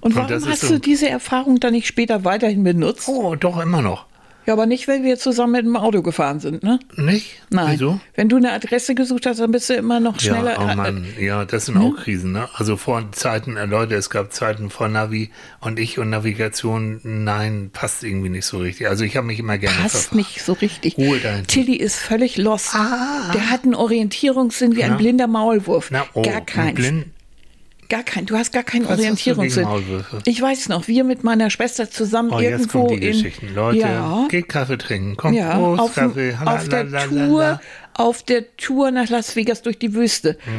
[0.00, 3.08] Und warum und hast du diese Erfahrung dann nicht später weiterhin benutzt?
[3.08, 4.06] Oh, doch immer noch.
[4.50, 6.80] Ja, aber nicht, wenn wir zusammen mit dem Auto gefahren sind, ne?
[6.96, 7.40] Nicht?
[7.50, 7.74] Nein.
[7.74, 8.00] Wieso?
[8.16, 10.54] Wenn du eine Adresse gesucht hast, dann bist du immer noch schneller.
[10.54, 11.84] Ja, oh Mann, ja, das sind ne?
[11.84, 12.48] auch Krisen, ne?
[12.54, 17.70] Also vor Zeiten, äh, Leute, es gab Zeiten vor Navi und ich und Navigation, nein,
[17.72, 18.88] passt irgendwie nicht so richtig.
[18.88, 20.18] Also ich habe mich immer gerne Passt verfahren.
[20.18, 20.98] nicht so richtig.
[20.98, 21.46] Ruhe dahin.
[21.46, 22.74] Tilly ist völlig lost.
[22.74, 23.30] Ah.
[23.32, 24.86] Der hat einen Orientierungssinn wie ja.
[24.86, 25.92] ein blinder Maulwurf.
[25.92, 26.74] Na, oh, Gar keinen.
[26.74, 27.06] Blind,
[27.90, 29.66] Gar kein, du hast gar keinen Was Orientierungssinn.
[30.24, 33.54] Ich weiß noch, wir mit meiner Schwester zusammen oh, irgendwo jetzt die in Geschichten.
[33.54, 37.60] Leute, ja, geht Kaffee trinken, kommt ja, Prost, auf, Kaffee, auf der Tour,
[37.94, 40.38] auf der Tour nach Las Vegas durch die Wüste.
[40.44, 40.52] Hm.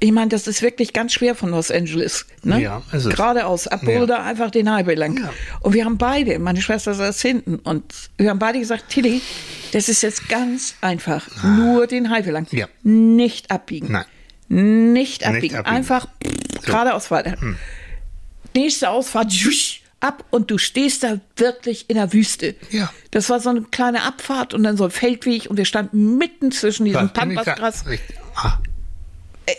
[0.00, 2.26] Ich meine, das ist wirklich ganz schwer von Los Angeles.
[2.42, 2.60] Ne?
[2.60, 3.14] Ja, ist es.
[3.14, 4.24] Geradeaus, ab Boulder ja.
[4.24, 5.16] einfach den Highway lang.
[5.16, 5.32] Ja.
[5.60, 9.22] Und wir haben beide, meine Schwester saß hinten und wir haben beide gesagt, Tilly,
[9.72, 11.26] das ist jetzt ganz einfach.
[11.42, 11.46] Ah.
[11.46, 12.46] Nur den Highway lang.
[12.50, 12.66] Ja.
[12.82, 13.92] Nicht abbiegen.
[13.92, 14.04] Nein.
[14.54, 15.42] Nicht abbiegen.
[15.42, 15.76] Nicht abbiegen.
[15.76, 16.60] Einfach so.
[16.62, 17.40] geradeaus weiter.
[17.40, 17.56] Hm.
[18.54, 22.54] Nächste Ausfahrt, schusch, ab und du stehst da wirklich in der Wüste.
[22.70, 22.92] Ja.
[23.10, 26.52] Das war so eine kleine Abfahrt und dann so ein Feldweg und wir standen mitten
[26.52, 27.84] zwischen diesem Pampasgras.
[28.36, 28.58] Ah.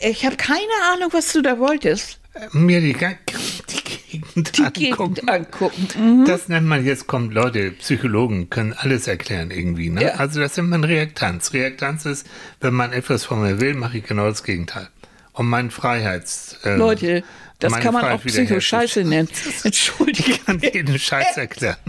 [0.01, 0.61] Ich habe keine
[0.93, 2.19] Ahnung, was du da wolltest.
[2.51, 5.13] Mir die, die Gegend die angucken.
[5.13, 5.87] Gegend angucken.
[5.97, 6.25] Mhm.
[6.25, 9.89] Das nennt man jetzt, kommt Leute, Psychologen können alles erklären irgendwie.
[9.89, 10.03] Ne?
[10.03, 10.09] Ja.
[10.15, 11.53] Also das nennt man Reaktanz.
[11.53, 12.27] Reaktanz ist,
[12.61, 14.89] wenn man etwas von mir will, mache ich genau das Gegenteil.
[15.33, 16.57] Um meinen Freiheits...
[16.63, 17.23] Äh, Leute,
[17.59, 19.29] das kann man Freiheit auch Psycho-Scheiße nennen.
[19.63, 20.31] Entschuldige.
[20.31, 21.77] Ich kann jeden Scheiß erklären.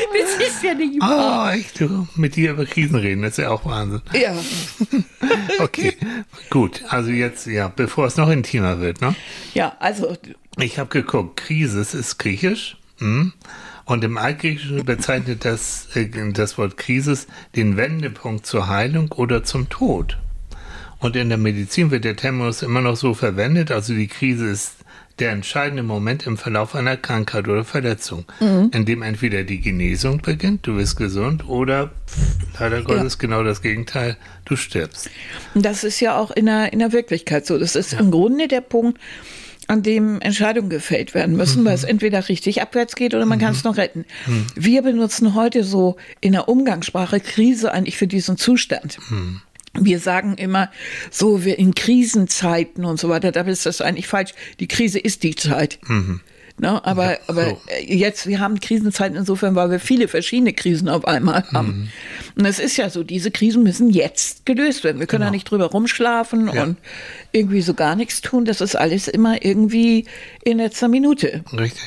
[0.38, 1.52] Das ist ja nicht wahr.
[1.52, 4.02] Oh, ich du, mit dir über Krisen reden, das ist ja auch Wahnsinn.
[4.12, 4.34] Ja.
[5.60, 5.96] okay,
[6.50, 6.82] gut.
[6.88, 9.14] Also jetzt, ja, bevor es noch intimer wird, ne?
[9.54, 10.16] Ja, also.
[10.58, 12.76] Ich habe geguckt, Krise ist griechisch.
[12.98, 13.32] Hm?
[13.86, 19.68] Und im Altgriechischen bezeichnet das, äh, das Wort Krisis den Wendepunkt zur Heilung oder zum
[19.68, 20.18] Tod.
[21.00, 24.79] Und in der Medizin wird der Terminus immer noch so verwendet, also die Krise ist
[25.20, 28.70] der entscheidende Moment im Verlauf einer Krankheit oder Verletzung, mhm.
[28.72, 33.18] in dem entweder die Genesung beginnt, du bist gesund, oder pff, leider Gottes ja.
[33.20, 35.10] genau das Gegenteil, du stirbst.
[35.54, 37.58] Das ist ja auch in der, in der Wirklichkeit so.
[37.58, 38.00] Das ist ja.
[38.00, 38.98] im Grunde der Punkt,
[39.70, 41.66] an dem Entscheidungen gefällt werden müssen, mhm.
[41.66, 43.42] weil es entweder richtig abwärts geht oder man mhm.
[43.42, 44.04] kann es noch retten.
[44.26, 44.46] Mhm.
[44.56, 48.98] Wir benutzen heute so in der Umgangssprache Krise eigentlich für diesen Zustand.
[49.78, 50.70] Wir sagen immer,
[51.10, 54.32] so wir in Krisenzeiten und so weiter, da ist das eigentlich falsch.
[54.58, 55.78] Die Krise ist die Zeit.
[55.86, 56.20] Mhm.
[56.58, 56.84] Ne?
[56.84, 57.60] Aber, Ja, aber so.
[57.68, 61.88] äh, jetzt, wir haben Krisenzeiten insofern, weil wir viele verschiedene Krisen auf einmal haben.
[62.36, 62.40] Mhm.
[62.40, 64.98] Und es ist ja so, diese Krisen müssen jetzt gelöst werden.
[64.98, 66.54] Wir können ja nicht drüber rumschlafen Genau.
[66.54, 66.62] Ja.
[66.64, 66.76] und
[67.32, 68.44] irgendwie so gar nichts tun.
[68.44, 70.04] Das ist alles immer irgendwie
[70.44, 71.44] in letzter Minute.
[71.52, 71.82] Richtig.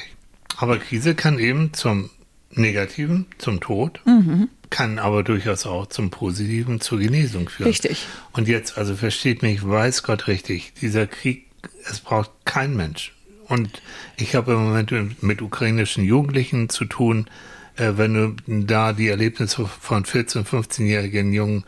[0.57, 2.09] Aber Krise kann eben zum
[2.51, 4.47] Negativen, zum Tod, Mhm.
[4.73, 7.67] Kann aber durchaus auch zum Positiven, zur Genesung führen.
[7.67, 8.07] Richtig.
[8.31, 11.45] Und jetzt, also versteht mich, weiß Gott richtig, dieser Krieg,
[11.87, 13.13] es braucht kein Mensch.
[13.47, 13.83] Und
[14.17, 17.27] ich habe im Moment mit, ukrainischen Jugendlichen zu tun,
[17.75, 21.65] äh, wenn du da die Erlebnisse von 14-, 15-jährigen jungen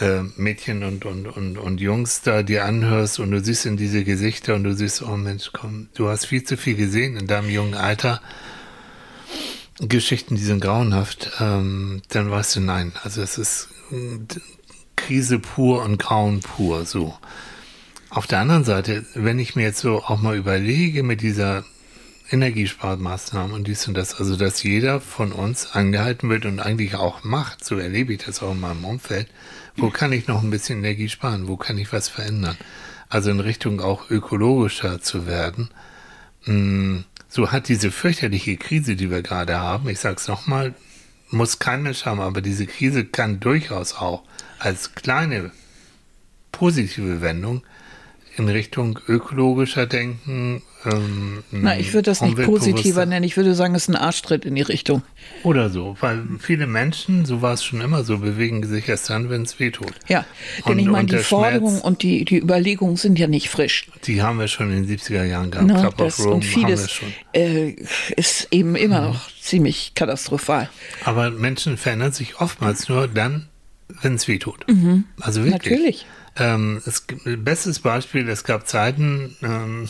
[0.00, 4.02] äh, Mädchen und, und, und, und Jungs da dir anhörst und du siehst in diese
[4.02, 7.50] Gesichter und du siehst, oh Mensch, komm, du hast viel zu viel gesehen in deinem
[7.50, 8.22] jungen Alter.
[9.80, 13.68] Geschichten, die sind grauenhaft, ähm, dann weißt du, nein, also es ist
[14.96, 17.14] Krise pur und Grauen pur, so.
[18.10, 21.64] Auf der anderen Seite, wenn ich mir jetzt so auch mal überlege mit dieser
[22.30, 27.24] Energiesparmaßnahmen und dies und das, also dass jeder von uns angehalten wird und eigentlich auch
[27.24, 29.28] macht, so erlebe ich das auch in meinem Umfeld,
[29.76, 32.56] wo kann ich noch ein bisschen Energie sparen, wo kann ich was verändern?
[33.08, 35.70] Also in Richtung auch ökologischer zu werden.
[36.44, 36.98] Mm,
[37.32, 40.74] So hat diese fürchterliche Krise, die wir gerade haben, ich sag's nochmal,
[41.30, 44.24] muss kein Mensch haben, aber diese Krise kann durchaus auch
[44.58, 45.52] als kleine
[46.50, 47.62] positive Wendung
[48.36, 50.62] in Richtung ökologischer Denken.
[50.86, 53.24] Ähm, Na, ich würde das nicht positiver nennen.
[53.24, 55.02] Ich würde sagen, es ist ein Arschtritt in die Richtung.
[55.42, 59.28] Oder so, weil viele Menschen, so war es schon immer so, bewegen sich erst dann,
[59.28, 59.92] wenn es weh tut.
[60.08, 60.24] Ja,
[60.66, 63.88] denn Und- ich meine, die der Forderungen und die, die Überlegungen sind ja nicht frisch.
[64.04, 65.66] Die haben wir schon in den 70er Jahren gehabt.
[65.68, 65.74] Ne?
[65.80, 67.12] Club Das, Rome und vieles schon.
[67.34, 67.74] äh,
[68.16, 70.70] ist eben immer noch ziemlich katastrophal.
[71.04, 73.48] Aber Menschen verändern sich oftmals nur dann,
[74.00, 74.64] wenn es weh tut.
[75.20, 75.46] Also wirklich.
[75.46, 75.50] Mhm.
[75.50, 76.06] Natürlich.
[76.36, 79.88] Ähm, es bestes Beispiel, es gab Zeiten, ähm,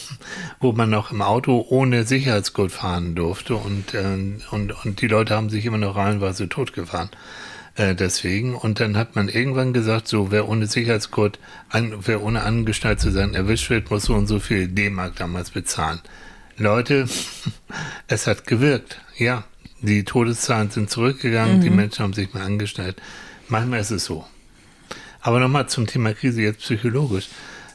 [0.59, 5.37] wo man noch im Auto ohne Sicherheitsgurt fahren durfte und, ähm, und, und die Leute
[5.37, 7.11] haben sich immer noch reihenweise totgefahren.
[7.77, 8.55] Äh, deswegen.
[8.55, 13.11] Und dann hat man irgendwann gesagt, so, wer ohne Sicherheitsgurt, an, wer ohne angeschnallt zu
[13.11, 16.01] sein erwischt wird, muss so und so viel D-Mark damals bezahlen.
[16.57, 17.07] Leute,
[18.09, 19.01] es hat gewirkt.
[19.17, 19.45] Ja,
[19.83, 23.01] die Todeszahlen sind zurückgegangen, die Menschen haben sich mal angestellt.
[23.49, 24.27] Manchmal ist es so.
[25.21, 27.29] Aber nochmal zum Thema Krise jetzt psychologisch.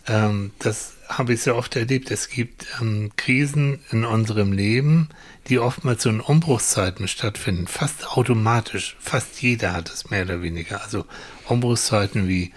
[0.07, 2.11] Ähm, das habe ich sehr oft erlebt.
[2.11, 5.09] Es gibt ähm, Krisen in unserem Leben,
[5.47, 8.95] die oftmals so in Umbruchszeiten stattfinden, fast automatisch.
[8.99, 10.81] Fast jeder hat es mehr oder weniger.
[10.81, 11.05] Also
[11.47, 12.51] Umbruchszeiten wie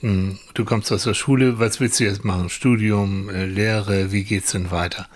[0.00, 2.50] mh, du kommst aus der Schule, was willst du jetzt machen?
[2.50, 5.08] Studium, äh, Lehre, wie geht's denn weiter?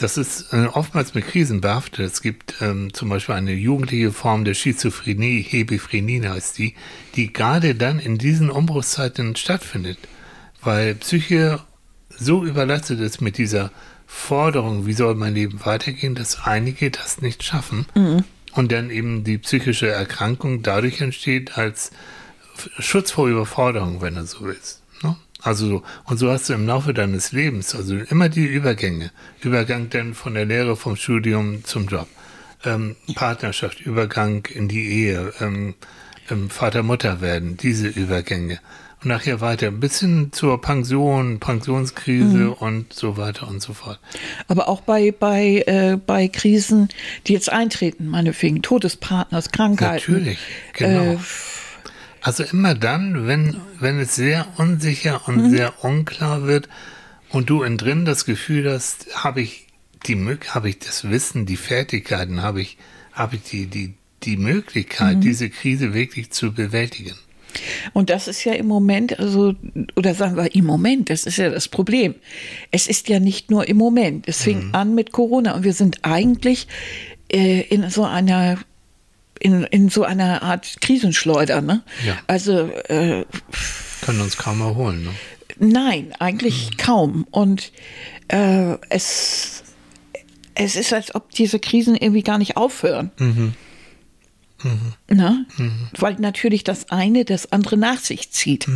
[0.00, 2.06] Das ist äh, oftmals mit Krisen behaftet.
[2.06, 6.74] Es gibt ähm, zum Beispiel eine jugendliche Form der Schizophrenie, Hebephrenie heißt die,
[7.16, 9.98] die gerade dann in diesen Umbruchszeiten stattfindet,
[10.62, 11.60] weil Psyche
[12.08, 13.72] so überlastet ist mit dieser
[14.06, 17.84] Forderung, wie soll mein Leben weitergehen, dass einige das nicht schaffen
[18.54, 21.90] und dann eben die psychische Erkrankung dadurch entsteht als
[22.78, 24.80] Schutz vor Überforderung, wenn du so willst.
[25.42, 29.10] Also so, und so hast du im Laufe deines Lebens, also immer die Übergänge.
[29.42, 32.08] Übergang dann von der Lehre, vom Studium zum Job.
[32.64, 35.74] Ähm, Partnerschaft, Übergang in die Ehe, ähm,
[36.30, 38.60] ähm, Vater-Mutter werden, diese Übergänge.
[39.02, 43.98] Und nachher weiter, bis hin zur Pension, Pensionskrise und so weiter und so fort.
[44.46, 46.90] Aber auch bei, bei, äh, bei Krisen,
[47.26, 50.12] die jetzt eintreten, meinetwegen Tod des Partners, Krankheiten.
[50.12, 50.38] Natürlich,
[50.74, 51.14] genau.
[51.14, 51.18] Äh,
[52.22, 55.50] Also immer dann, wenn, wenn es sehr unsicher und Mhm.
[55.50, 56.68] sehr unklar wird
[57.30, 59.66] und du innen drin das Gefühl hast, habe ich
[60.06, 60.16] die
[60.48, 62.78] habe ich das Wissen, die Fertigkeiten, habe ich,
[63.12, 65.20] habe ich die, die, die Möglichkeit, Mhm.
[65.20, 67.14] diese Krise wirklich zu bewältigen.
[67.92, 69.54] Und das ist ja im Moment, also,
[69.96, 72.14] oder sagen wir im Moment, das ist ja das Problem.
[72.70, 74.28] Es ist ja nicht nur im Moment.
[74.28, 74.74] Es fing Mhm.
[74.74, 76.68] an mit Corona und wir sind eigentlich
[77.32, 78.58] äh, in so einer
[79.40, 81.82] in, in so einer Art Krisenschleuder, ne?
[82.06, 82.16] Ja.
[82.26, 83.24] Also äh,
[84.02, 85.04] Können uns kaum erholen.
[85.04, 85.10] Ne?
[85.58, 87.26] Nein, eigentlich kaum.
[87.30, 87.72] Und
[88.28, 89.64] äh, es,
[90.54, 93.10] es ist, als ob diese Krisen irgendwie gar nicht aufhören.
[95.08, 95.44] Na?
[95.98, 98.68] Weil natürlich das eine das andere nach sich zieht.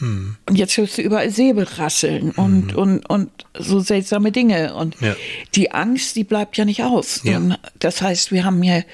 [0.00, 4.74] Und jetzt hörst du überall Säbel rasseln und, und, und so seltsame Dinge.
[4.74, 5.14] Und Ja.
[5.54, 7.20] die Angst, die bleibt ja nicht aus.
[7.24, 7.40] Ja.
[7.78, 8.84] Das heißt, wir haben hier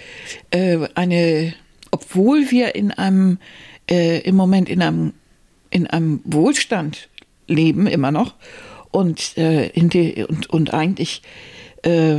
[0.51, 1.55] äh, eine,
[1.91, 3.39] obwohl wir in einem,
[3.91, 5.13] äh, im Moment in einem,
[5.71, 7.09] in einem Wohlstand
[7.47, 8.35] leben, immer noch,
[8.91, 11.23] und, äh, in die, und, und eigentlich
[11.83, 12.17] äh,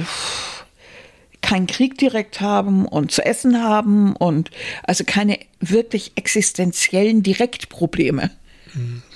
[1.41, 4.52] keinen Krieg direkt haben und zu essen haben und
[4.84, 8.32] also keine wirklich existenziellen Direktprobleme.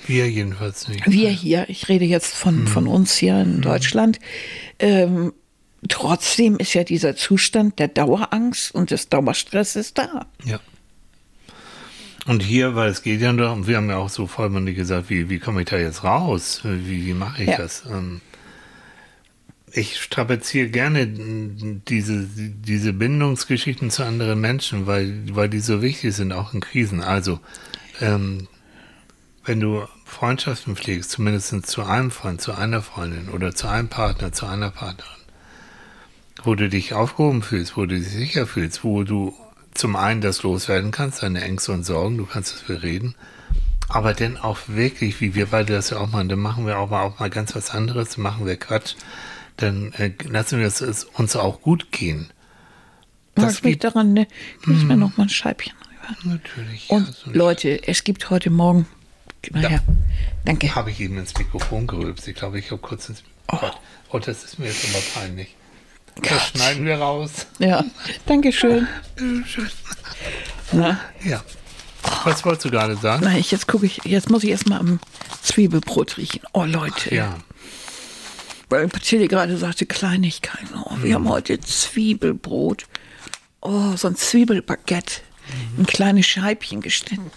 [0.06, 1.02] Wir jedenfalls nicht.
[1.10, 4.18] Wir hier, ich rede jetzt von, von uns hier in Deutschland,
[4.78, 5.32] ähm,
[5.88, 10.26] trotzdem ist ja dieser Zustand der Dauerangst und des Dauerstresses da.
[10.44, 10.60] Ja.
[12.26, 15.28] Und hier, weil es geht ja darum, wir haben ja auch so vollmundig gesagt, wie,
[15.28, 16.60] wie komme ich da jetzt raus?
[16.62, 17.56] Wie, wie mache ich Ja.
[17.58, 17.82] das?
[17.90, 18.20] Ähm,
[19.72, 26.32] ich strapaziere gerne diese, diese Bindungsgeschichten zu anderen Menschen, weil, weil die so wichtig sind,
[26.32, 27.02] auch in Krisen.
[27.02, 27.40] Also,
[28.00, 28.48] ähm,
[29.44, 34.32] wenn du Freundschaften pflegst, zumindest zu einem Freund, zu einer Freundin oder zu einem Partner,
[34.32, 35.10] zu einer Partnerin,
[36.44, 39.34] wo du dich aufgehoben fühlst, wo du dich sicher fühlst, wo du
[39.74, 43.14] zum einen das loswerden kannst, deine Ängste und Sorgen, du kannst es bereden,
[43.88, 46.90] aber dann auch wirklich, wie wir beide das ja auch machen, dann machen wir auch
[46.90, 48.94] mal, auch mal ganz was anderes, dann machen wir Quatsch,
[49.56, 52.30] dann äh, lassen wir es, uns auch gut gehen.
[53.34, 54.28] Das ich mich daran, ne?
[54.64, 56.34] Gib mir noch mal ein Scheibchen rüber.
[56.34, 56.90] natürlich.
[56.90, 58.86] Und ja, so Leute, es gibt heute Morgen.
[59.42, 59.68] Gib mal Ja.
[59.70, 59.82] her.
[60.44, 60.74] Danke.
[60.74, 62.26] habe ich eben ins Mikrofon gerülpst.
[62.28, 63.70] Ich glaube, ich habe kurz ins Mikrofon.
[64.10, 64.18] Oh.
[64.18, 65.54] das ist mir jetzt aber peinlich.
[66.16, 66.40] Das Gott.
[66.54, 67.46] schneiden wir raus.
[67.58, 67.84] Ja,
[68.26, 68.86] Dankeschön.
[69.46, 69.70] Schön.
[70.72, 71.42] Na, Ja.
[72.24, 73.22] Was wolltest du gerade sagen?
[73.24, 74.98] na, ich, jetzt gucke ich, jetzt muss ich erstmal am
[75.42, 76.40] Zwiebelbrot riechen.
[76.52, 77.36] Oh Leute, Ja.
[78.68, 80.68] weil Tilly gerade sagte Kleinigkeiten.
[80.84, 81.14] Oh, wir Mhm.
[81.14, 82.86] haben heute Zwiebelbrot.
[83.60, 85.20] Oh, so ein Zwiebelbaguette.
[85.78, 87.30] In kleine Scheibchen geschnitten.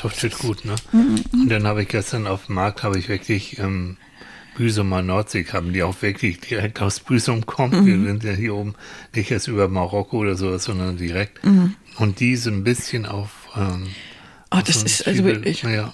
[0.00, 0.74] Duftet gut, ne?
[0.92, 1.24] Mhm.
[1.32, 3.96] Und dann habe ich gestern auf dem Markt, habe ich wirklich ähm,
[4.56, 7.82] Büsumer Nordseekrabben, die auch wirklich direkt aus Büsum kommen.
[7.82, 7.86] Mhm.
[7.86, 8.74] Wir sind ja hier oben
[9.14, 11.44] nicht erst über Marokko oder sowas, sondern direkt.
[11.44, 11.74] Mhm.
[11.98, 13.30] Und die sind ein bisschen auf...
[13.56, 13.88] Ähm,
[14.50, 15.62] Oh, das so ist also Zwiebel- wirklich.
[15.62, 15.74] Mhm.
[15.74, 15.92] Ja.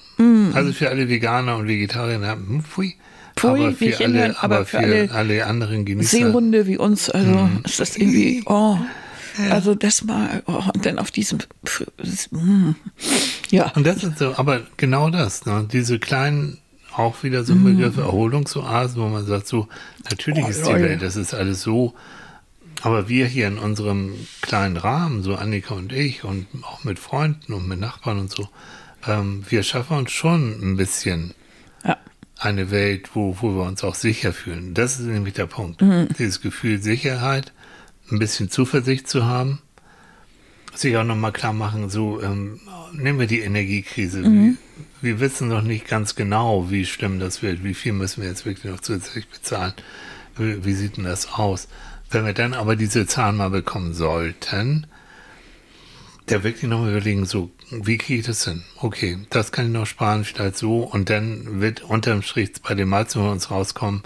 [0.55, 2.95] Also für alle Veganer und Vegetarier, hm, pfui.
[3.37, 6.19] Pfui, aber für alle, aber für alle alle anderen Genießer.
[6.19, 7.63] Seehunde wie uns, also Mhm.
[7.65, 8.79] ist das irgendwie, oh,
[9.51, 11.39] also das mal, oh, und dann auf diesem,
[12.31, 12.71] mm,
[13.51, 15.67] ja, Und das ist so, aber genau das, ne?
[15.71, 16.59] diese kleinen,
[16.97, 19.69] auch wieder so ein Begriff Erholungsoasen, wo man sagt, so,
[20.09, 20.85] natürlich Oh, ist die Leute.
[20.85, 21.95] Welt, das ist alles so,
[22.83, 27.53] aber wir hier in unserem kleinen Rahmen, so Annika und ich und auch mit Freunden
[27.53, 28.49] und mit Nachbarn und so,
[29.07, 31.35] ähm, wir schaffen uns schon ein bisschen
[31.85, 31.97] ja,
[32.39, 34.75] eine Welt, wo, wo wir uns auch sicher fühlen.
[34.75, 35.83] Das ist nämlich der Punkt.
[35.83, 36.09] Mhm.
[36.19, 37.53] Dieses Gefühl Sicherheit,
[38.11, 39.61] ein bisschen Zuversicht zu haben,
[40.75, 42.61] sich auch nochmal klar machen, so ähm,
[42.93, 44.21] nehmen wir die Energiekrise.
[44.21, 44.59] Mhm.
[45.01, 48.29] Wir, wir wissen noch nicht ganz genau, wie schlimm das wird, wie viel müssen wir
[48.29, 49.75] jetzt wirklich noch zusätzlich bezahlen.
[50.37, 51.69] Wie, wie sieht denn das aus?
[52.11, 54.87] Wenn wir dann aber diese Zahlen mal bekommen sollten,
[56.29, 58.65] der wirklich nochmal überlegen, so, wie kriege ich das hin?
[58.77, 60.79] Okay, das kann ich noch sparen, vielleicht so.
[60.79, 64.03] Und dann wird unterm Strich bei den meisten von uns rauskommen,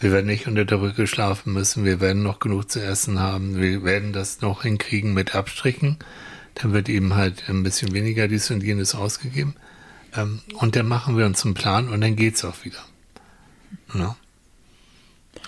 [0.00, 3.58] wir werden nicht unter der Brücke schlafen müssen, wir werden noch genug zu essen haben,
[3.58, 5.98] wir werden das noch hinkriegen mit Abstrichen.
[6.54, 9.54] Dann wird eben halt ein bisschen weniger dies und jenes ausgegeben.
[10.16, 12.82] Ähm, und dann machen wir uns einen Plan und dann geht's auch wieder.
[13.94, 14.16] Ja.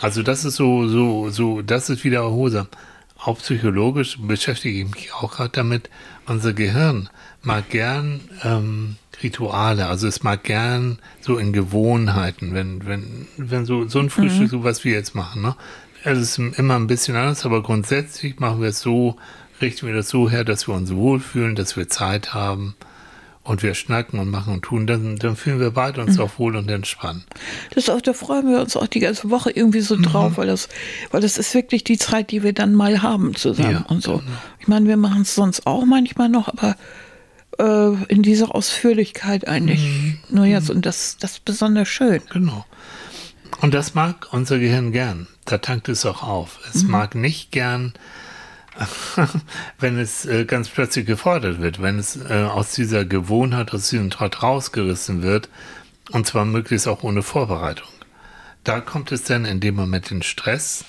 [0.01, 2.69] Also das ist so, so, so, das ist wieder erholsam.
[3.17, 5.89] Auch psychologisch beschäftige ich mich auch gerade damit.
[6.27, 7.09] Unser Gehirn
[7.43, 13.87] mag gern ähm, Rituale, also es mag gern so in Gewohnheiten, wenn, wenn, wenn so,
[13.89, 15.55] so ein Frühstück, so was wir jetzt machen, ne?
[16.05, 19.17] Es ist immer ein bisschen anders, aber grundsätzlich machen wir es so,
[19.61, 22.75] richten wir das so her, dass wir uns wohlfühlen, dass wir Zeit haben
[23.45, 26.57] und wir schnacken und machen und tun, dann, dann fühlen wir beide uns auch wohl
[26.57, 27.25] und entspannt.
[27.75, 30.03] das auch, da freuen wir uns auch die ganze Woche irgendwie so Mhm.
[30.03, 30.69] drauf, weil das,
[31.13, 34.21] weil das ist wirklich die Zeit, die wir dann mal haben zusammen Ja, und so.
[34.59, 36.75] Ich meine, wir machen es sonst auch manchmal noch, aber
[37.59, 40.19] äh, in dieser Ausführlichkeit eigentlich Mhm.
[40.31, 42.23] nur jetzt und das, das ist besonders schön.
[42.31, 42.65] Genau.
[43.61, 45.27] Und das mag unser Gehirn gern.
[45.45, 46.59] Da tankt es auch auf.
[46.73, 47.93] Es mag nicht gern,
[49.79, 54.11] wenn es äh, ganz plötzlich gefordert wird, wenn es äh, aus dieser Gewohnheit, aus diesem
[54.11, 55.49] Trott rausgerissen wird,
[56.11, 57.89] und zwar möglichst auch ohne Vorbereitung.
[58.65, 60.85] Da kommt es dann in dem Moment in Stress.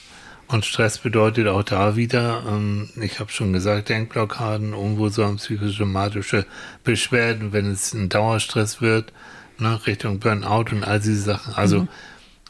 [0.54, 5.38] Und Stress bedeutet auch da wieder, ähm, ich habe schon gesagt, Denkblockaden, irgendwo so ein
[5.38, 6.46] psychosomatische
[6.84, 9.12] Beschwerden, wenn es ein Dauerstress wird,
[9.58, 11.56] ne, Richtung Burnout und all diese Sachen.
[11.56, 11.88] Also,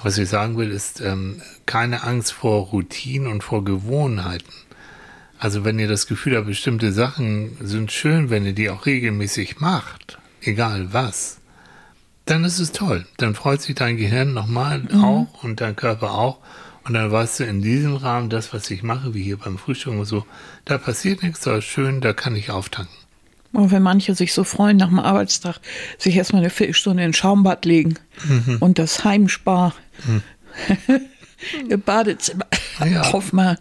[0.02, 4.52] was ich sagen will, ist ähm, keine Angst vor Routinen und vor Gewohnheiten.
[5.40, 9.62] Also wenn ihr das Gefühl habt, bestimmte Sachen sind schön, wenn ihr die auch regelmäßig
[9.62, 11.38] macht, egal was,
[12.26, 13.06] dann ist es toll.
[13.16, 16.40] Dann freut sich dein Gehirn nochmal auch und dein Körper auch.
[16.86, 19.94] Und dann weißt du, in diesem Rahmen, das, was ich mache, wie hier beim Frühstück
[19.94, 20.26] und so,
[20.66, 22.94] da passiert nichts, da ist schön, da kann ich auftanken.
[23.54, 25.60] Und wenn manche sich so freuen, nach dem Arbeitstag
[25.98, 27.96] sich erstmal eine Viertelstunde in Schaumbad legen
[28.28, 28.58] Mhm.
[28.60, 29.74] und das Heimspar
[31.70, 32.46] im Badezimmer
[32.86, 33.02] Ja.
[33.12, 33.58] aufmachen.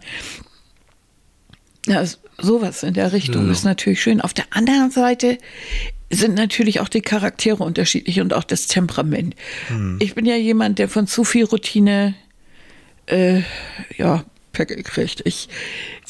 [1.85, 2.03] Ja,
[2.39, 3.51] sowas in der Richtung Ja.
[3.51, 4.21] ist natürlich schön.
[4.21, 5.37] Auf der anderen Seite
[6.09, 9.35] sind natürlich auch die Charaktere unterschiedlich und auch das Temperament.
[9.69, 9.97] Mhm.
[9.99, 12.15] Ich bin ja jemand, der von zu viel Routine
[13.07, 13.41] äh,
[13.97, 15.21] ja, Pöckel kriegt.
[15.25, 15.49] Ich,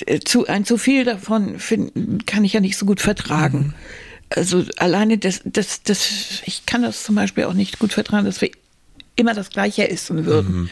[0.05, 3.57] äh, zu, ein zu viel davon find, kann ich ja nicht so gut vertragen.
[3.57, 3.73] Mhm.
[4.29, 8.41] Also alleine das, das, das, ich kann das zum Beispiel auch nicht gut vertragen, dass
[8.41, 8.51] wir
[9.15, 10.61] immer das Gleiche essen würden.
[10.61, 10.69] Mhm.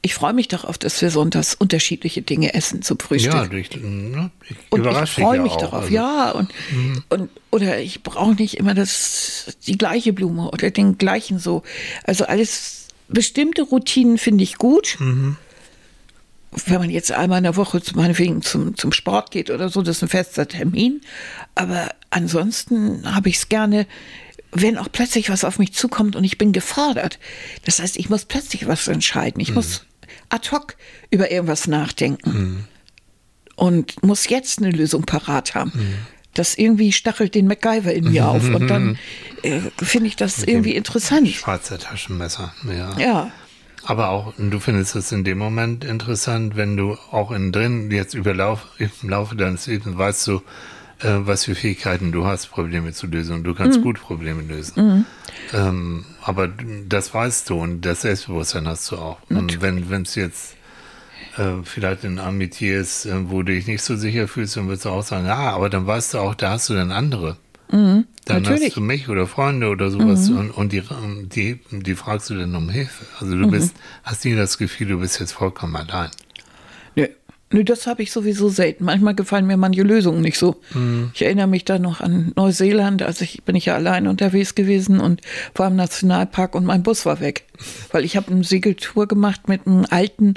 [0.00, 3.34] Ich freue mich darauf, dass wir sonntags unterschiedliche Dinge essen zum Frühstück.
[3.34, 5.94] Ja, durch, ne, ich und ich freue mich ja darauf, also.
[5.94, 6.30] ja.
[6.30, 7.04] Und, mhm.
[7.08, 11.64] und, oder ich brauche nicht immer das, die gleiche Blume oder den gleichen so.
[12.04, 12.77] Also alles,
[13.08, 14.96] bestimmte Routinen finde ich gut.
[14.98, 15.36] Mhm.
[16.66, 19.98] Wenn man jetzt einmal in der Woche meinetwegen zum, zum Sport geht oder so, das
[19.98, 21.02] ist ein fester Termin.
[21.54, 23.86] Aber ansonsten habe ich es gerne,
[24.52, 27.18] wenn auch plötzlich was auf mich zukommt und ich bin gefordert.
[27.64, 29.40] Das heißt, ich muss plötzlich was entscheiden.
[29.40, 29.56] Ich mhm.
[29.56, 29.84] muss
[30.30, 30.76] ad hoc
[31.10, 32.64] über irgendwas nachdenken mhm.
[33.56, 35.72] und muss jetzt eine Lösung parat haben.
[36.38, 38.98] Das irgendwie stachelt den MacGyver in mir auf und dann
[39.42, 41.28] äh, finde ich das Mit irgendwie interessant.
[41.28, 42.98] Schwarze Taschenmesser, ja.
[42.98, 43.30] Ja.
[43.84, 48.14] Aber auch, du findest es in dem Moment interessant, wenn du auch innen drin, jetzt
[48.14, 50.42] über Lauf, im Laufe deines Lebens weißt du,
[51.00, 53.36] äh, was für Fähigkeiten du hast, Probleme zu lösen.
[53.36, 53.84] Und du kannst mhm.
[53.84, 54.74] gut Probleme lösen.
[54.84, 55.04] Mhm.
[55.54, 56.50] Ähm, aber
[56.88, 59.18] das weißt du und das Selbstbewusstsein hast du auch.
[59.28, 59.62] Natürlich.
[59.62, 60.57] Und wenn es jetzt
[61.38, 64.84] äh, vielleicht ein Amitier ist, äh, wo du dich nicht so sicher fühlst, dann würdest
[64.84, 67.36] du auch sagen, ja, aber dann weißt du auch, da hast du dann andere.
[67.70, 68.68] Mhm, dann natürlich.
[68.68, 70.38] hast du mich oder Freunde oder sowas mhm.
[70.38, 70.82] und, und die,
[71.34, 73.04] die, die fragst du dann um Hilfe.
[73.20, 73.50] Also du mhm.
[73.50, 73.74] bist,
[74.04, 76.10] hast nie das Gefühl, du bist jetzt vollkommen allein.
[77.50, 78.84] Nö, das habe ich sowieso selten.
[78.84, 80.60] Manchmal gefallen mir manche Lösungen nicht so.
[80.74, 81.10] Mhm.
[81.14, 85.00] Ich erinnere mich da noch an Neuseeland, also ich bin ich ja allein unterwegs gewesen
[85.00, 85.22] und
[85.54, 87.44] war im Nationalpark und mein Bus war weg.
[87.90, 90.34] Weil ich habe eine Segeltour gemacht mit einem alten,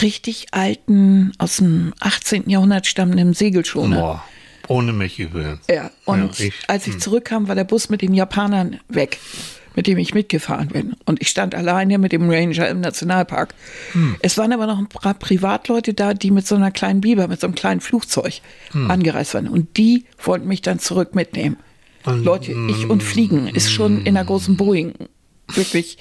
[0.00, 2.48] richtig alten, aus dem 18.
[2.48, 3.96] Jahrhundert stammenden Segelschoner.
[3.96, 4.24] Boah,
[4.68, 5.60] ohne mich übrigens.
[5.68, 7.00] Ja, und ja, ich, als ich hm.
[7.00, 9.18] zurückkam, war der Bus mit den Japanern weg
[9.76, 10.96] mit dem ich mitgefahren bin.
[11.04, 13.54] Und ich stand alleine mit dem Ranger im Nationalpark.
[13.92, 14.16] Hm.
[14.20, 17.40] Es waren aber noch ein paar Privatleute da, die mit so einer kleinen Biber, mit
[17.40, 18.40] so einem kleinen Flugzeug
[18.72, 18.90] hm.
[18.90, 19.48] angereist waren.
[19.48, 21.56] Und die wollten mich dann zurück mitnehmen.
[22.04, 24.94] Leute, ich und Fliegen ist schon in einer großen Boeing
[25.54, 25.98] wirklich,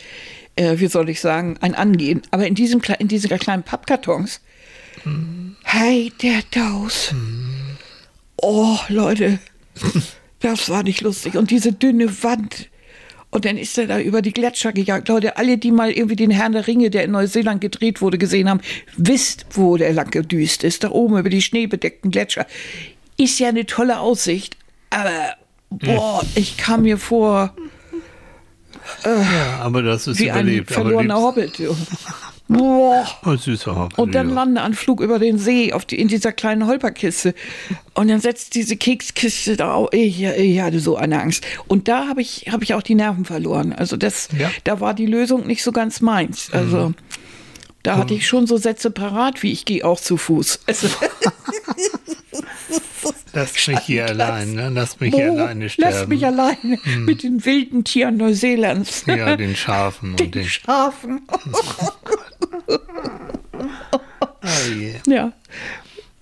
[0.60, 2.22] äh, wie soll ich sagen, ein Angehen.
[2.32, 4.42] Aber in, diesem, in diesen kleinen Pappkartons,
[5.04, 5.56] hm.
[5.64, 7.12] hey, der Daus.
[7.12, 7.78] Hm.
[8.42, 9.40] Oh, Leute,
[10.40, 11.36] das war nicht lustig.
[11.36, 12.70] Und diese dünne Wand,
[13.32, 15.08] und dann ist er da über die Gletscher gejagt.
[15.08, 18.50] Leute, alle, die mal irgendwie den Herrn der Ringe, der in Neuseeland gedreht wurde, gesehen
[18.50, 18.62] haben,
[18.98, 20.84] wisst, wo der lang gedüst ist.
[20.84, 22.48] Da oben über die schneebedeckten Gletscher.
[23.18, 24.58] Ist ja eine tolle Aussicht,
[24.90, 25.36] aber
[25.70, 27.56] boah, ich kam mir vor.
[29.04, 30.70] Äh, ja, aber das ist wie überlebt.
[30.72, 31.62] Ein verlorener Hobbit.
[32.50, 33.06] Boah.
[33.26, 37.36] Oh, süßer Und dann Landeanflug über den See auf die, in dieser kleinen Holperkiste.
[37.94, 39.90] Und dann setzt diese Kekskiste da auf.
[39.94, 41.46] Ich, ich hatte so eine Angst.
[41.68, 43.72] Und da habe ich, hab ich auch die Nerven verloren.
[43.72, 44.50] Also das, ja.
[44.64, 46.50] da war die Lösung nicht so ganz meins.
[46.52, 46.96] Also mhm.
[47.84, 50.62] da hatte ich schon so Sätze parat, wie ich gehe auch zu Fuß.
[50.66, 50.88] Also,
[53.34, 54.70] Lass mich hier allein, ne?
[54.70, 55.94] Lass mich hier alleine sterben.
[55.94, 57.06] Lass mich alleine hm.
[57.06, 59.04] mit den wilden Tieren Neuseelands.
[59.06, 60.16] Ja, den Schafen.
[60.16, 61.22] Den, den Schafen.
[63.98, 64.96] oh je.
[65.08, 65.34] Ja.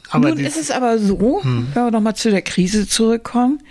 [0.09, 1.67] Aber Nun ist es aber so, hm.
[1.73, 3.61] wenn wir nochmal zu der Krise zurückkommen,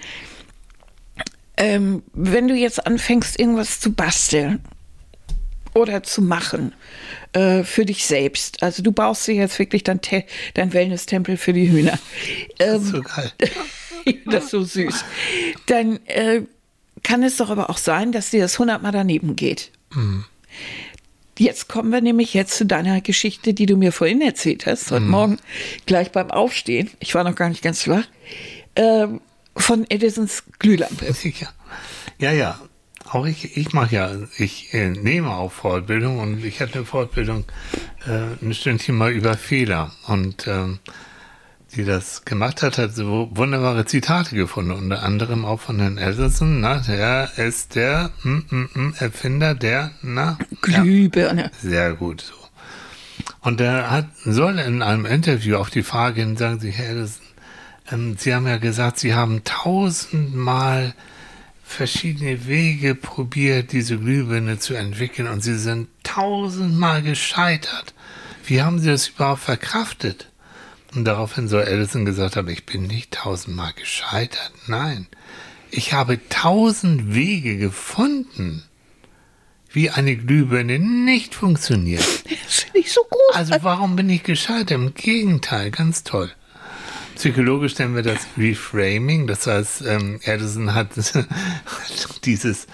[1.56, 4.60] ähm, wenn du jetzt anfängst, irgendwas zu basteln
[5.74, 6.72] oder zu machen
[7.36, 10.00] äh, für dich selbst, also du baust dir jetzt wirklich dein,
[10.54, 11.98] dein Wellness-Tempel für die Hühner.
[12.58, 13.32] Ähm, das ist so geil.
[14.24, 15.04] das ist so süß.
[15.66, 16.42] Dann äh,
[17.02, 19.70] kann es doch aber auch sein, dass dir das hundertmal daneben geht.
[19.94, 20.24] Mhm.
[21.38, 25.04] Jetzt kommen wir nämlich jetzt zu deiner Geschichte, die du mir vorhin erzählt hast, heute
[25.04, 25.10] mhm.
[25.10, 25.38] Morgen,
[25.84, 26.90] gleich beim Aufstehen.
[27.00, 28.06] Ich war noch gar nicht ganz wach.
[28.76, 29.08] Äh,
[29.54, 31.14] von Edisons Glühlampe.
[32.18, 32.32] Ja, ja.
[32.32, 32.60] ja.
[33.08, 37.44] Auch ich, ich mache ja, ich äh, nehme auch Fortbildung und ich hatte Fortbildung
[38.06, 39.92] äh, ein Stündchen mal über Fehler.
[40.06, 40.80] Und ähm,
[41.76, 46.60] die das gemacht hat, hat so wunderbare Zitate gefunden, unter anderem auch von Herrn Ellison,
[46.60, 51.42] na, der ist der mm, mm, mm, Erfinder der, na, Glühbirne.
[51.42, 52.34] Ja, sehr gut so.
[53.40, 57.26] Und er hat, soll in einem Interview auf die Frage hin, sagen Sie, Herr Ellison,
[57.90, 60.94] ähm, Sie haben ja gesagt, Sie haben tausendmal
[61.66, 67.92] verschiedene Wege probiert, diese Glühbirne zu entwickeln und Sie sind tausendmal gescheitert.
[68.46, 70.30] Wie haben Sie das überhaupt verkraftet?
[70.94, 74.52] Und daraufhin soll Edison gesagt haben, ich bin nicht tausendmal gescheitert.
[74.66, 75.06] Nein,
[75.70, 78.62] ich habe tausend Wege gefunden,
[79.70, 82.06] wie eine Glühbirne nicht funktioniert.
[82.46, 83.34] Das finde ich so gut.
[83.34, 84.70] Also warum bin ich gescheitert?
[84.70, 86.32] Im Gegenteil, ganz toll.
[87.16, 89.26] Psychologisch nennen wir das Reframing.
[89.26, 90.88] Das heißt, ähm, Edison hat
[92.24, 92.66] dieses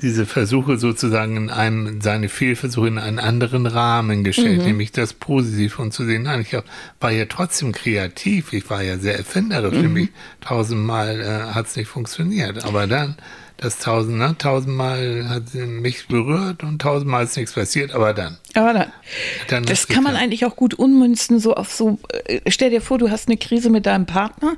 [0.00, 4.66] diese Versuche sozusagen in einem, seine Fehlversuche in einen anderen Rahmen gestellt, mhm.
[4.66, 6.56] nämlich das Positiv und zu sehen, nein, ich
[7.00, 9.82] war ja trotzdem kreativ, ich war ja sehr erfinderisch, mhm.
[9.82, 10.08] nämlich
[10.40, 13.16] tausendmal äh, hat es nicht funktioniert, aber dann
[13.58, 18.38] das tausend, ne, tausendmal hat sie mich berührt und tausendmal ist nichts passiert, aber dann.
[18.54, 18.92] Aber dann.
[19.48, 22.98] dann das kann man eigentlich auch gut unmünzen, so auf so, äh, stell dir vor,
[22.98, 24.54] du hast eine Krise mit deinem Partner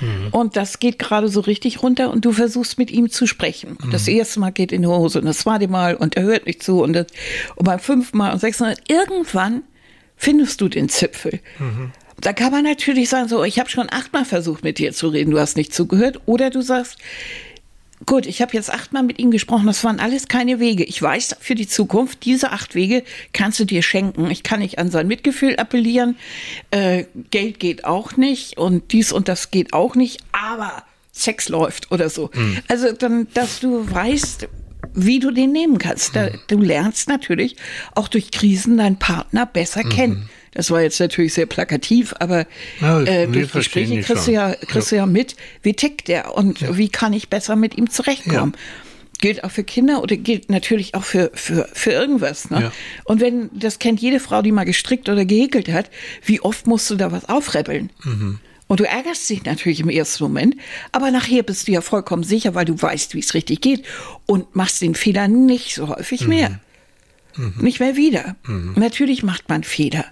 [0.00, 0.28] mhm.
[0.30, 3.78] und das geht gerade so richtig runter und du versuchst mit ihm zu sprechen.
[3.82, 3.90] Mhm.
[3.90, 6.62] Das erste Mal geht in die Hose und das zweite Mal und er hört nicht
[6.62, 7.06] zu und, das,
[7.56, 9.62] und beim fünften Mal und sechsten Mal, irgendwann
[10.16, 11.40] findest du den Zipfel.
[11.58, 11.92] Mhm.
[12.20, 15.30] Da kann man natürlich sagen, so, ich habe schon achtmal versucht, mit dir zu reden,
[15.30, 16.20] du hast nicht zugehört.
[16.26, 16.96] Oder du sagst,
[18.06, 19.66] Gut, ich habe jetzt achtmal mit ihm gesprochen.
[19.66, 20.84] Das waren alles keine Wege.
[20.84, 23.02] Ich weiß für die Zukunft, diese acht Wege
[23.32, 24.30] kannst du dir schenken.
[24.30, 26.16] Ich kann nicht an sein Mitgefühl appellieren.
[26.70, 30.22] Äh, Geld geht auch nicht und dies und das geht auch nicht.
[30.32, 32.30] Aber Sex läuft oder so.
[32.34, 32.58] Mhm.
[32.68, 34.48] Also dann, dass du weißt,
[34.92, 36.14] wie du den nehmen kannst.
[36.16, 36.40] Da, hm.
[36.46, 37.56] du lernst natürlich
[37.94, 39.88] auch durch Krisen deinen Partner besser mhm.
[39.88, 40.28] kennen.
[40.54, 42.46] Das war jetzt natürlich sehr plakativ, aber
[42.80, 44.96] ja, äh, durch Gespräche kriegst, du ja, kriegst ja.
[44.96, 46.76] du ja mit, wie tickt der und ja.
[46.76, 48.54] wie kann ich besser mit ihm zurechtkommen.
[48.54, 48.60] Ja.
[49.20, 52.50] Gilt auch für Kinder oder gilt natürlich auch für, für, für irgendwas.
[52.50, 52.72] Ne?
[53.04, 55.90] Und wenn, das kennt jede Frau, die mal gestrickt oder gehäkelt hat,
[56.24, 57.90] wie oft musst du da was aufrebbeln?
[58.02, 58.38] Mhm.
[58.66, 60.56] Und du ärgerst dich natürlich im ersten Moment,
[60.90, 63.84] aber nachher bist du ja vollkommen sicher, weil du weißt, wie es richtig geht
[64.26, 66.28] und machst den Fehler nicht so häufig mhm.
[66.28, 66.60] mehr.
[67.36, 67.54] Mhm.
[67.60, 68.36] Nicht mehr wieder.
[68.46, 68.74] Mhm.
[68.76, 70.06] Natürlich macht man Fehler.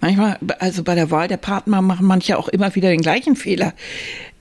[0.00, 3.74] Manchmal, also bei der Wahl der Partner machen manche auch immer wieder den gleichen Fehler.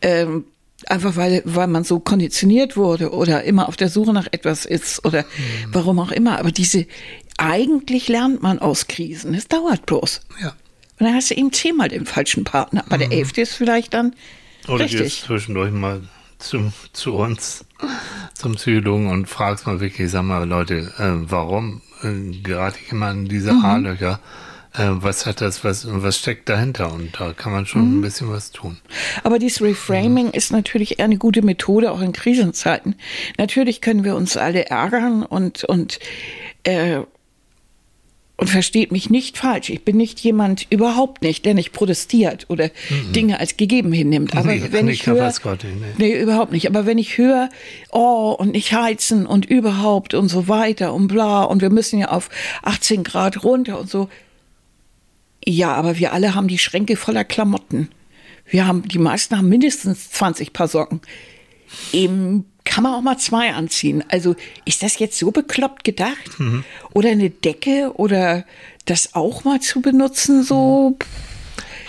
[0.01, 0.45] Ähm,
[0.87, 5.05] einfach weil, weil man so konditioniert wurde oder immer auf der Suche nach etwas ist
[5.05, 5.73] oder mhm.
[5.73, 6.39] warum auch immer.
[6.39, 6.87] Aber diese,
[7.37, 9.33] eigentlich lernt man aus Krisen.
[9.33, 10.21] Es dauert bloß.
[10.41, 10.55] Ja.
[10.99, 12.83] Und dann hast du eben zehnmal den falschen Partner.
[12.87, 13.09] Aber mhm.
[13.09, 14.15] der elfte ist vielleicht dann
[14.67, 15.01] oder richtig.
[15.01, 16.01] gehst zwischendurch mal
[16.37, 17.65] zum, zu uns,
[18.33, 23.11] zum Psychologen und fragst mal wirklich, sag mal, Leute, äh, warum äh, gerate ich immer
[23.11, 23.63] in diese mhm.
[23.63, 24.19] Haarlöcher?
[24.79, 26.91] Äh, was hat das, was, was steckt dahinter?
[26.91, 27.99] Und da kann man schon mhm.
[27.99, 28.77] ein bisschen was tun.
[29.23, 30.33] Aber dieses Reframing mhm.
[30.33, 32.95] ist natürlich eher eine gute Methode, auch in Krisenzeiten.
[33.37, 35.99] Natürlich können wir uns alle ärgern und, und
[36.63, 37.01] äh,
[38.39, 39.69] und versteht mich nicht falsch.
[39.69, 43.11] Ich bin nicht jemand, überhaupt nicht, der nicht protestiert oder mhm.
[43.11, 44.33] Dinge als gegeben hinnimmt.
[44.33, 45.85] Aber nee, wenn ich höre, nee.
[45.97, 46.65] nee, überhaupt nicht.
[46.67, 47.49] Aber wenn ich höre,
[47.91, 52.11] oh, und nicht heizen und überhaupt und so weiter und bla und wir müssen ja
[52.11, 52.29] auf
[52.63, 54.07] 18 Grad runter und so,
[55.45, 57.89] ja, aber wir alle haben die Schränke voller Klamotten.
[58.45, 61.01] Wir haben, die meisten haben mindestens 20 Paar Socken.
[61.93, 64.03] Eben kann man auch mal zwei anziehen.
[64.09, 64.35] Also
[64.65, 66.39] ist das jetzt so bekloppt gedacht?
[66.39, 66.63] Mhm.
[66.93, 68.45] Oder eine Decke oder
[68.85, 70.95] das auch mal zu benutzen, so.
[70.99, 71.05] Mhm.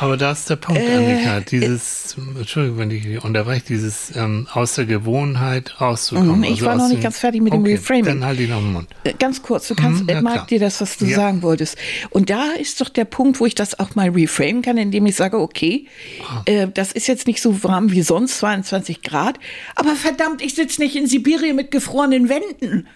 [0.00, 4.48] Aber da ist der Punkt, äh, Annika, dieses, äh, Entschuldigung, wenn ich unterbreche, dieses ähm,
[4.50, 6.38] aus der Gewohnheit rauszukommen.
[6.38, 8.04] Mhm, ich also war noch nicht ganz fertig mit okay, dem Reframing.
[8.04, 8.88] Dann halt ich noch den Mund.
[9.04, 11.16] Äh, ganz kurz, du kannst, mhm, ja, mag dir das, was du ja.
[11.16, 11.76] sagen wolltest.
[12.08, 15.16] Und da ist doch der Punkt, wo ich das auch mal reframen kann, indem ich
[15.16, 15.86] sage, okay,
[16.26, 16.42] ah.
[16.46, 19.38] äh, das ist jetzt nicht so warm wie sonst, 22 Grad,
[19.74, 22.88] aber verdammt, ich sitze nicht in Sibirien mit gefrorenen Wänden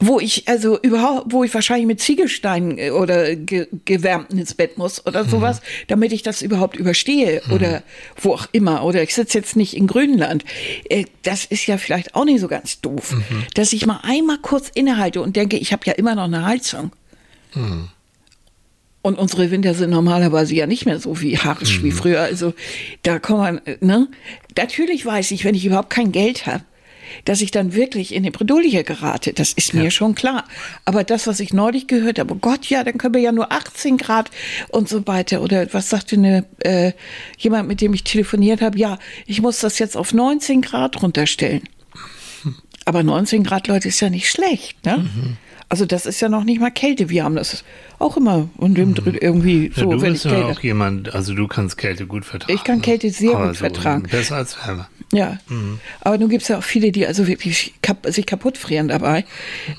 [0.00, 4.78] wo ich also überhaupt, wo ich wahrscheinlich mit Ziegelsteinen äh, oder ge gewärmten ins Bett
[4.78, 5.28] muss oder mhm.
[5.28, 7.52] sowas, damit ich das überhaupt überstehe mhm.
[7.52, 7.82] oder
[8.16, 8.82] wo auch immer.
[8.84, 10.44] Oder ich sitze jetzt nicht in Grönland.
[10.88, 13.44] Äh, das ist ja vielleicht auch nicht so ganz doof, mhm.
[13.54, 16.92] dass ich mal einmal kurz innehalte und denke, ich habe ja immer noch eine Heizung.
[17.54, 17.88] Mhm.
[19.02, 21.96] Und unsere Winter sind normalerweise ja nicht mehr so wie harsch wie mhm.
[21.96, 22.20] früher.
[22.20, 22.54] Also
[23.02, 24.08] da kann man, äh, ne?
[24.56, 26.64] Natürlich weiß ich, wenn ich überhaupt kein Geld habe,
[27.24, 29.32] dass ich dann wirklich in die Bredouille gerate.
[29.32, 29.90] Das ist mir ja.
[29.90, 30.44] schon klar.
[30.84, 33.52] Aber das, was ich neulich gehört habe, oh Gott, ja, dann können wir ja nur
[33.52, 34.30] 18 Grad
[34.68, 35.42] und so weiter.
[35.42, 36.92] Oder was sagte eine, äh,
[37.38, 38.78] jemand, mit dem ich telefoniert habe?
[38.78, 41.62] Ja, ich muss das jetzt auf 19 Grad runterstellen.
[42.84, 44.98] Aber 19 Grad, Leute, ist ja nicht schlecht, ne?
[44.98, 45.36] Mhm.
[45.70, 47.10] Also das ist ja noch nicht mal Kälte.
[47.10, 47.62] Wir haben das
[48.00, 49.16] auch immer und mhm.
[49.20, 49.88] irgendwie so.
[49.88, 52.52] Ja, du bist ja auch jemand, also du kannst Kälte gut vertragen.
[52.52, 54.02] Ich kann Kälte sehr gut so vertragen.
[54.02, 54.88] Besser als Wärme.
[55.12, 55.78] Ja, mhm.
[56.00, 59.24] aber nun gibt es ja auch viele, die also wirklich kap sich kaputt frieren dabei.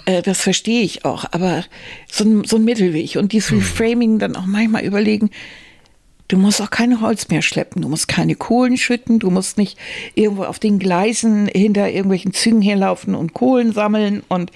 [0.06, 1.26] Äh, das verstehe ich auch.
[1.32, 1.66] Aber
[2.10, 3.60] so ein, so ein Mittelweg und dieses mhm.
[3.60, 5.30] Reframing dann auch manchmal überlegen,
[6.32, 9.78] Du musst auch kein Holz mehr schleppen, du musst keine Kohlen schütten, du musst nicht
[10.16, 14.24] irgendwo auf den Gleisen hinter irgendwelchen Zügen herlaufen und Kohlen sammeln.
[14.30, 14.50] Und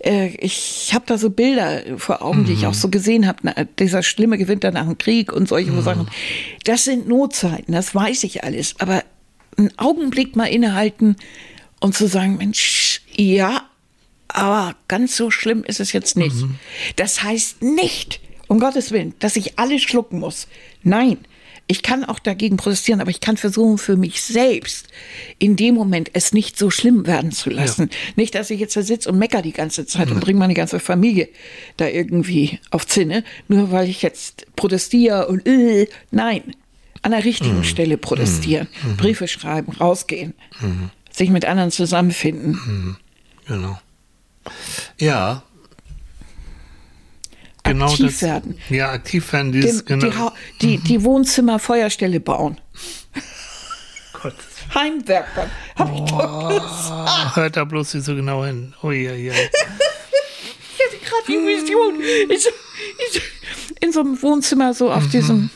[0.00, 2.46] äh, ich habe da so Bilder vor Augen, mhm.
[2.46, 3.68] die ich auch so gesehen habe.
[3.78, 5.82] Dieser schlimme Gewinter nach dem Krieg und solche mhm.
[5.82, 6.08] Sachen.
[6.64, 8.74] Das sind Notzeiten, das weiß ich alles.
[8.80, 9.04] Aber
[9.56, 11.14] einen Augenblick mal innehalten
[11.78, 13.62] und zu sagen, Mensch, ja,
[14.26, 16.34] aber ganz so schlimm ist es jetzt nicht.
[16.34, 16.56] Mhm.
[16.96, 18.20] Das heißt nicht,
[18.52, 20.46] um Gottes Willen, dass ich alles schlucken muss.
[20.82, 21.16] Nein,
[21.68, 24.88] Ich kann auch dagegen protestieren, aber ich kann versuchen, für mich selbst
[25.38, 27.88] in dem Moment es nicht so schlimm werden zu lassen.
[27.90, 27.96] Ja.
[28.16, 30.16] Nicht, dass ich jetzt da sitze und mecker die ganze Zeit mhm.
[30.16, 31.28] und bringe meine ganze Familie
[31.78, 36.42] da irgendwie auf Zinne, nur weil ich jetzt protestiere und äh, nein,
[37.00, 37.64] an der richtigen mhm.
[37.64, 38.90] Stelle protestieren, mhm.
[38.90, 38.96] mhm.
[38.96, 40.90] Briefe schreiben, rausgehen, mhm.
[41.10, 42.50] sich mit anderen zusammenfinden.
[42.50, 42.96] Mhm.
[43.46, 43.78] Genau.
[44.98, 45.44] Ja,
[47.62, 48.58] genau aktiv das, werden.
[48.68, 49.52] Ja, aktiv werden.
[49.52, 50.32] Dieses, Dem, genau.
[50.60, 52.60] die, die, die Wohnzimmer Feuerstelle bauen.
[54.22, 54.34] Gott.
[54.74, 55.50] Heimwerker.
[55.76, 57.36] Hab oh, ich doch gesagt.
[57.36, 58.74] Hört da bloß nicht so genau hin.
[58.82, 59.32] Oh, ja, ja.
[59.32, 62.00] ich hatte gerade die Vision.
[62.30, 62.50] In so,
[63.80, 65.10] in so, einem Wohnzimmer, so auf mhm.
[65.10, 65.50] diesem,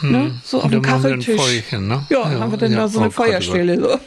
[0.00, 0.10] mhm.
[0.10, 1.36] ne, so auf dem Kacheltisch.
[1.36, 2.06] Feuerchen, ne?
[2.10, 3.80] Ja, ja, haben wir dann ja, da so eine oh, Feuerstelle.
[3.80, 4.00] So.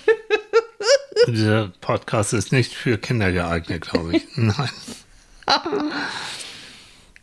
[1.32, 4.24] Dieser Podcast ist nicht für Kinder geeignet, glaube ich.
[4.36, 4.70] Nein.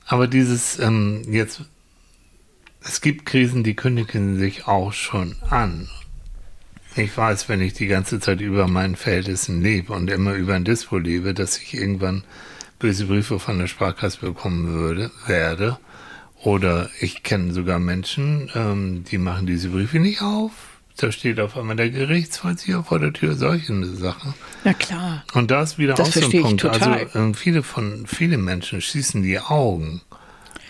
[0.07, 1.63] Aber dieses ähm, jetzt,
[2.83, 5.89] es gibt Krisen, die kündigen sich auch schon an.
[6.97, 10.65] Ich weiß, wenn ich die ganze Zeit über meinen Verhältnissen lebe und immer über ein
[10.65, 12.23] Dispo lebe, dass ich irgendwann
[12.79, 15.79] böse Briefe von der Sparkasse bekommen würde, werde.
[16.43, 21.57] Oder ich kenne sogar Menschen, ähm, die machen diese Briefe nicht auf da steht auf
[21.57, 24.35] einmal der Gerichtsvollzieher vor der Tür, solche Sachen.
[24.63, 25.25] Na klar.
[25.35, 26.65] Und da ist wieder das auch so ein Punkt.
[26.65, 30.03] Also äh, viele von viele Menschen schießen die Augen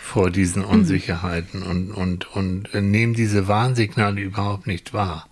[0.01, 0.69] vor diesen mhm.
[0.69, 1.65] Unsicherheiten mhm.
[1.65, 5.27] und, und, und nehmen diese Warnsignale überhaupt nicht wahr.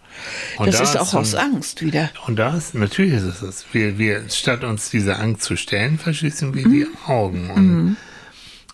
[0.57, 2.11] Und das da ist auch so, aus Angst wieder.
[2.27, 3.65] Und da ist, natürlich ist es das.
[3.71, 6.71] Wir, wir, statt uns diese Angst zu stellen, verschließen wir mhm.
[6.71, 7.49] die Augen.
[7.49, 7.97] Und mhm.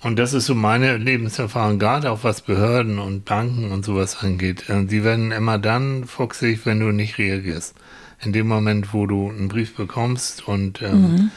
[0.02, 4.70] Und das ist so meine Lebenserfahrung, gerade auch was Behörden und Banken und sowas angeht.
[4.70, 7.76] Äh, die werden immer dann fuchsig, wenn du nicht reagierst.
[8.22, 11.32] In dem Moment, wo du einen Brief bekommst und ähm, mhm.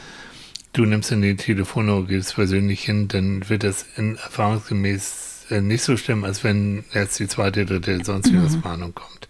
[0.73, 5.83] du nimmst in die Telefonnummer, gehst persönlich hin, dann wird das in, erfahrungsgemäß äh, nicht
[5.83, 8.63] so schlimm, als wenn jetzt die zweite, dritte, sonst mhm.
[8.63, 9.27] Warnung kommt.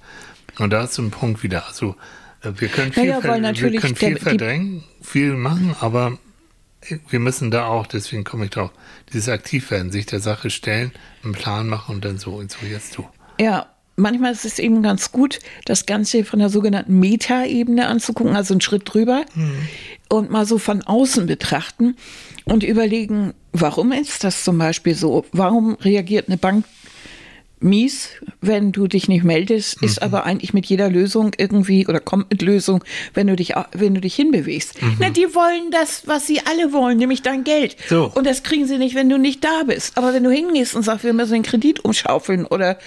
[0.59, 1.67] Und da ist so ein Punkt wieder.
[1.67, 1.95] Also
[2.43, 6.17] äh, wir können viel, naja, wir können viel verdrängen, viel machen, aber
[7.09, 8.71] wir müssen da auch, deswegen komme ich drauf,
[9.11, 10.91] dieses Aktivwerden, sich der Sache stellen,
[11.23, 13.05] einen Plan machen und dann so und so jetzt du.
[13.39, 18.53] Ja, manchmal ist es eben ganz gut, das Ganze von der sogenannten Meta-Ebene anzugucken, also
[18.53, 19.67] einen Schritt drüber hm.
[20.09, 21.95] und mal so von außen betrachten
[22.45, 25.25] und überlegen, warum ist das zum Beispiel so?
[25.31, 26.65] Warum reagiert eine Bank
[27.63, 28.09] mies,
[28.41, 30.05] wenn du dich nicht meldest, ist mhm.
[30.05, 32.83] aber eigentlich mit jeder Lösung irgendwie oder kommt mit Lösung,
[33.13, 34.81] wenn du dich, wenn du dich hinbewegst.
[34.81, 34.97] Mhm.
[34.99, 37.75] Na, die wollen das, was sie alle wollen, nämlich dein Geld.
[37.87, 38.11] So.
[38.13, 39.97] Und das kriegen sie nicht, wenn du nicht da bist.
[39.97, 42.77] Aber wenn du hingehst und sagst, wir müssen den Kredit umschaufeln oder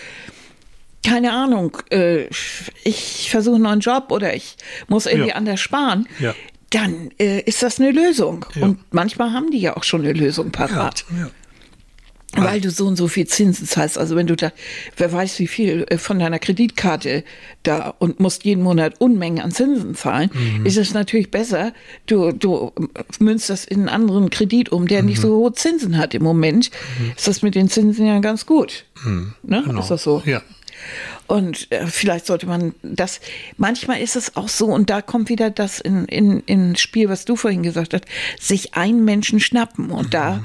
[1.07, 2.27] keine Ahnung, äh,
[2.85, 4.57] ich versuche einen neuen Job oder ich
[4.89, 5.37] muss irgendwie ja.
[5.37, 6.35] anders sparen, ja.
[6.71, 8.45] dann äh, ist das eine Lösung.
[8.55, 8.65] Ja.
[8.65, 11.05] Und manchmal haben die ja auch schon eine Lösung parat.
[11.17, 11.31] Ja.
[12.37, 13.99] Weil du so und so viel Zinsen zahlst.
[13.99, 14.53] Also wenn du da,
[14.97, 17.25] wer weiß wie viel äh, von deiner Kreditkarte
[17.63, 20.67] da und musst jeden Monat Unmengen an Zinsen zahlen, mhm.
[20.67, 21.73] ist es natürlich besser,
[22.07, 22.73] du, du
[23.19, 25.09] münzt das in einen anderen Kredit um, der mhm.
[25.09, 26.71] nicht so hohe Zinsen hat im Moment.
[26.99, 27.13] Mhm.
[27.17, 28.85] Ist das mit den Zinsen ja ganz gut.
[29.05, 29.35] Mhm.
[29.43, 29.63] Ne?
[29.67, 29.81] Genau.
[29.81, 30.23] Ist das so?
[30.25, 30.43] Ja.
[31.27, 33.21] Und äh, vielleicht sollte man das,
[33.57, 37.25] manchmal ist es auch so, und da kommt wieder das in, in, ins Spiel, was
[37.25, 38.05] du vorhin gesagt hast,
[38.39, 40.45] sich einen Menschen schnappen und da mhm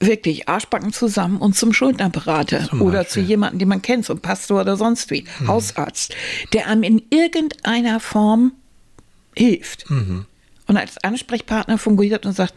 [0.00, 4.62] wirklich Arschbacken zusammen und zum Schuldnerberater zum oder zu jemandem, den man kennt, zum Pastor
[4.62, 5.48] oder sonst wie, mhm.
[5.48, 6.14] Hausarzt,
[6.54, 8.52] der einem in irgendeiner Form
[9.36, 9.88] hilft.
[9.90, 10.24] Mhm.
[10.66, 12.54] Und als Ansprechpartner fungiert und sagt,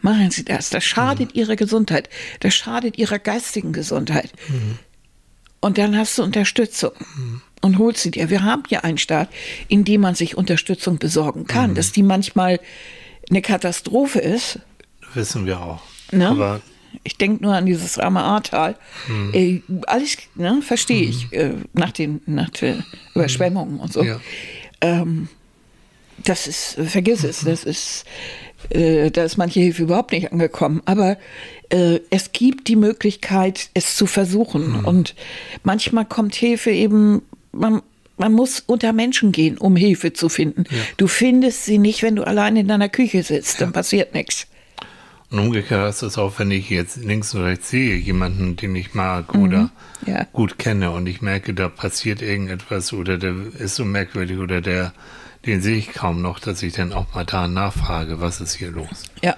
[0.00, 1.40] machen Sie das, das schadet mhm.
[1.40, 2.08] Ihrer Gesundheit,
[2.40, 4.32] das schadet Ihrer geistigen Gesundheit.
[4.48, 4.78] Mhm.
[5.60, 7.40] Und dann hast du Unterstützung mhm.
[7.62, 8.28] und holst sie dir.
[8.28, 9.30] Wir haben hier einen Staat,
[9.68, 11.74] in dem man sich Unterstützung besorgen kann, mhm.
[11.74, 12.60] dass die manchmal
[13.30, 14.58] eine Katastrophe ist.
[15.14, 15.80] Wissen wir auch.
[16.12, 16.28] Ne?
[16.28, 16.60] Aber
[17.02, 18.76] ich denke nur an dieses arme Ahrtal.
[19.06, 19.30] Hm.
[19.32, 21.40] Äh, alles ne, verstehe ich hm.
[21.40, 22.84] äh, nach den, nach den
[23.14, 24.02] Überschwemmungen und so.
[24.02, 24.20] Ja.
[24.80, 25.28] Ähm,
[26.22, 28.04] das ist, vergiss es, das ist,
[28.70, 30.82] äh, da ist manche Hilfe überhaupt nicht angekommen.
[30.84, 31.16] Aber
[31.70, 34.78] äh, es gibt die Möglichkeit, es zu versuchen.
[34.78, 34.84] Hm.
[34.84, 35.14] Und
[35.62, 37.22] manchmal kommt Hilfe eben,
[37.52, 37.82] man,
[38.16, 40.64] man muss unter Menschen gehen, um Hilfe zu finden.
[40.70, 40.76] Ja.
[40.96, 44.46] Du findest sie nicht, wenn du allein in deiner Küche sitzt, dann passiert nichts.
[45.34, 48.94] Und umgekehrt ist es auch, wenn ich jetzt links und rechts sehe, jemanden, den ich
[48.94, 49.42] mag mhm.
[49.42, 49.70] oder
[50.06, 50.28] ja.
[50.32, 54.92] gut kenne und ich merke, da passiert irgendetwas oder der ist so merkwürdig oder der,
[55.44, 58.70] den sehe ich kaum noch, dass ich dann auch mal da nachfrage, was ist hier
[58.70, 59.02] los?
[59.24, 59.34] Ja.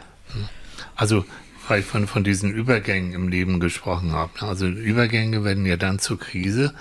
[0.97, 1.25] Also,
[1.67, 4.33] weil ich von, von diesen Übergängen im Leben gesprochen habe.
[4.43, 6.75] Also Übergänge werden ja dann zur Krise,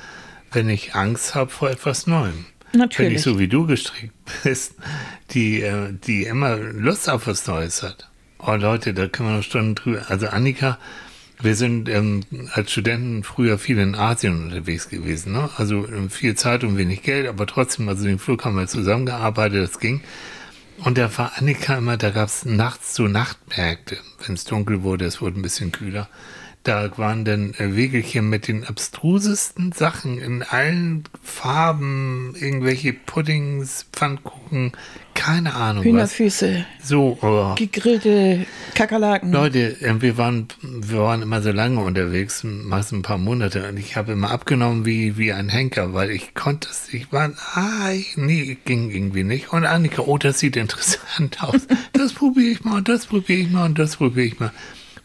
[0.52, 2.48] wenn ich Angst habe vor etwas Neuem.
[2.74, 3.12] Natürlich.
[3.12, 4.14] Wenn ich so wie du gestrickt
[4.44, 4.74] bist,
[5.32, 8.10] die, äh, die immer Lust auf was Neues hat.
[8.48, 10.06] Oh Leute, da können wir noch Stunden drüber.
[10.10, 10.78] Also Annika
[11.42, 12.22] Wir sind ähm,
[12.54, 15.34] als Studenten früher viel in Asien unterwegs gewesen.
[15.34, 15.50] Ne?
[15.58, 19.64] Also ähm, viel Zeit und wenig Geld, aber trotzdem, also den Flug haben wir zusammengearbeitet,
[19.64, 20.02] das ging.
[20.78, 23.98] Und da war Annika immer, da gab es nachts so Nachtmärkte.
[24.24, 26.08] Wenn es dunkel wurde, es wurde ein bisschen kühler.
[26.62, 34.74] Da waren dann äh, Wegelchen mit den abstrusesten Sachen in allen Farben, irgendwelche Puddings, Pfannkuchen,
[35.16, 36.88] keine Ahnung Hühnerfüße, was.
[36.88, 37.56] So, oh.
[37.56, 38.46] gegrillte
[38.76, 39.32] Kakerlaken.
[39.32, 43.78] Leute, äh, wir waren, wir waren immer so lange unterwegs, meist ein paar Monate, und
[43.78, 47.90] ich habe immer abgenommen wie, wie ein Henker, weil ich konnte es, ich war, ah,
[47.92, 49.52] ich, nee, ging irgendwie nicht.
[49.52, 51.62] Und Annika, oh, das sieht interessant aus.
[51.94, 54.52] Das probiere ich mal, und das probiere ich mal, und das probiere ich mal.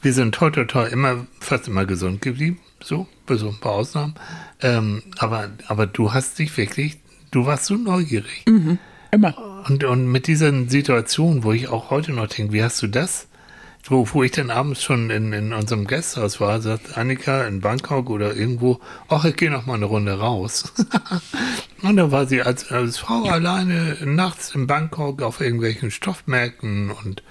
[0.02, 2.58] Wir sind toll, toll, toll, immer, fast immer gesund geblieben.
[2.82, 4.14] So, bis auf ein paar Ausnahmen.
[4.62, 6.98] Ähm, aber, aber du hast dich wirklich,
[7.30, 8.44] du warst so neugierig.
[8.46, 8.78] Mhm,
[9.10, 9.34] immer.
[9.68, 13.26] Und, und mit dieser Situation, wo ich auch heute noch denke, wie hast du das?
[13.84, 18.10] Wo, wo ich dann abends schon in, in unserem Gasthaus war, sagt Annika in Bangkok
[18.10, 20.72] oder irgendwo, ach, ich gehe noch mal eine Runde raus.
[21.82, 27.22] und dann war sie als, als Frau alleine nachts in Bangkok auf irgendwelchen Stoffmärkten und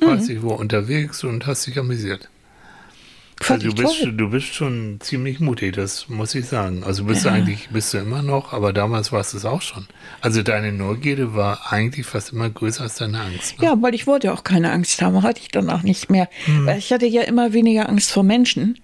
[0.00, 0.06] mhm.
[0.06, 2.28] weiß ich wo unterwegs und hast dich amüsiert.
[3.40, 6.82] Also du bist, du bist schon ziemlich mutig, das muss ich sagen.
[6.84, 7.30] Also bist ja.
[7.30, 9.86] du eigentlich, bist du immer noch, aber damals warst du es auch schon.
[10.22, 13.58] Also deine Neugierde war eigentlich fast immer größer als deine Angst.
[13.58, 13.66] Ne?
[13.66, 16.28] Ja, weil ich wollte auch keine Angst haben, hatte ich danach nicht mehr.
[16.46, 16.68] Hm.
[16.78, 18.78] Ich hatte ja immer weniger Angst vor Menschen.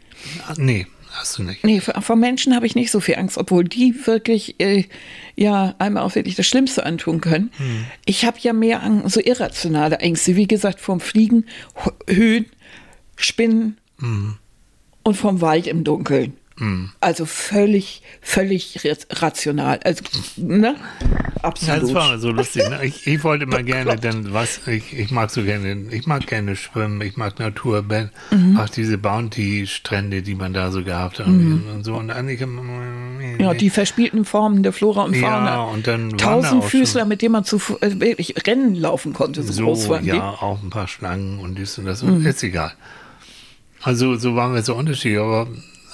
[0.46, 1.64] Ah, nee, hast du nicht.
[1.64, 4.84] Nee, vor Menschen habe ich nicht so viel Angst, obwohl die wirklich, äh,
[5.34, 7.50] ja, einmal auch wirklich das Schlimmste antun können.
[7.56, 7.86] Hm.
[8.04, 11.46] Ich habe ja mehr Angst, so irrationale Ängste, wie gesagt, vom Fliegen,
[12.06, 12.46] Höhen,
[13.16, 13.78] Spinnen.
[13.98, 14.36] Hm
[15.02, 16.34] und vom Wald im Dunkeln.
[16.58, 16.90] Mhm.
[17.00, 18.78] Also völlig, völlig
[19.10, 19.80] rational.
[19.84, 20.04] Also,
[20.36, 20.76] ne?
[21.42, 21.82] Absolut.
[21.82, 22.68] Das war so lustig.
[22.68, 22.84] Ne?
[22.84, 26.54] Ich, ich, wollte immer gerne, denn was, ich, ich mag so gerne, ich mag gerne
[26.54, 27.84] schwimmen, ich mag Natur,
[28.30, 28.56] mhm.
[28.58, 31.64] auch diese Bounty-Strände, die man da so gehabt hat mhm.
[31.74, 31.94] und so.
[31.94, 32.40] Und eigentlich,
[33.38, 35.46] ja, die verspielten Formen der Flora und Fauna.
[35.46, 39.42] Ja, und dann Tausendfüßler, mit denen man zu äh, wirklich Rennen laufen konnte.
[39.42, 40.20] So, so groß waren ja, die.
[40.20, 42.02] auch ein paar Schlangen und dies und das.
[42.02, 42.24] Mhm.
[42.24, 42.72] Ist egal.
[43.82, 45.48] Also so waren wir so unterschiedlich, aber,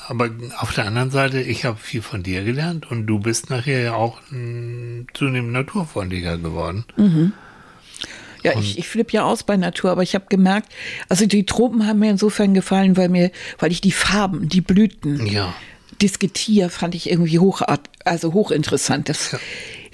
[0.08, 3.80] aber auf der anderen Seite, ich habe viel von dir gelernt und du bist nachher
[3.80, 6.84] ja auch m, zunehmend naturfreundlicher geworden.
[6.96, 7.32] Mhm.
[8.42, 10.72] Ja, und ich, ich flippe ja aus bei Natur, aber ich habe gemerkt,
[11.08, 15.26] also die Tropen haben mir insofern gefallen, weil mir, weil ich die Farben, die Blüten,
[15.26, 15.54] ja.
[15.98, 19.08] das Getier fand ich irgendwie hochart, also hochinteressant.
[19.08, 19.38] Das, ja.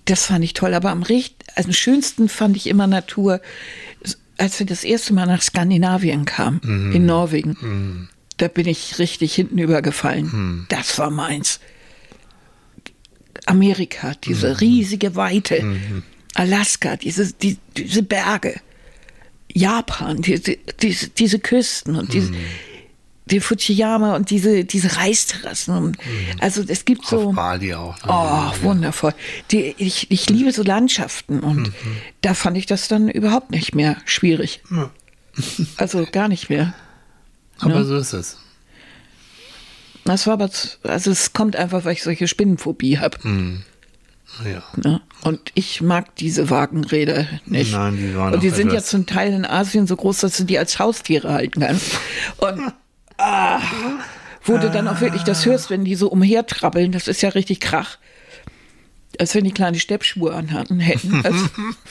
[0.04, 0.74] das fand ich toll.
[0.74, 3.40] Aber am recht, also am schönsten fand ich immer Natur,
[4.38, 6.92] als wir das erste Mal nach Skandinavien kamen, mhm.
[6.92, 8.08] in Norwegen, mhm.
[8.36, 10.26] da bin ich richtig hinten übergefallen.
[10.26, 10.66] Mhm.
[10.68, 11.60] Das war meins.
[13.46, 14.56] Amerika, diese mhm.
[14.56, 15.62] riesige Weite.
[15.62, 16.02] Mhm.
[16.34, 18.60] Alaska, diese, die, diese Berge.
[19.52, 22.36] Japan, diese, diese, diese Küsten und diese, mhm
[23.26, 25.84] den Fujiyama und diese, diese Reisterrassen.
[25.84, 25.96] Mhm.
[26.40, 27.28] Also es gibt so.
[27.28, 27.96] Auf Bali auch.
[27.96, 28.02] Ne?
[28.08, 29.14] Oh, wundervoll.
[29.50, 31.72] Die, ich, ich liebe so Landschaften und mhm.
[32.20, 34.62] da fand ich das dann überhaupt nicht mehr schwierig.
[34.70, 34.90] Ja.
[35.76, 36.74] also gar nicht mehr.
[37.60, 37.84] Aber ne?
[37.84, 38.38] so ist es.
[40.04, 40.50] Das war aber,
[40.82, 43.16] also es kommt einfach, weil ich solche Spinnenphobie habe.
[43.26, 43.62] Mhm.
[44.44, 44.62] Ja.
[44.76, 45.00] Ne?
[45.22, 47.72] Und ich mag diese Wagenräder nicht.
[47.72, 50.44] Nein, die waren Und die sind ja zum Teil in Asien so groß, dass du
[50.44, 51.92] die als Haustiere halten kannst.
[52.38, 52.72] Und
[53.18, 53.60] ah,
[54.44, 57.60] wo du dann auch wirklich das hörst, wenn die so umhertrabbeln, das ist ja richtig
[57.60, 57.98] Krach.
[59.18, 61.22] Als wenn die kleine Steppschuhe anhatten hätten.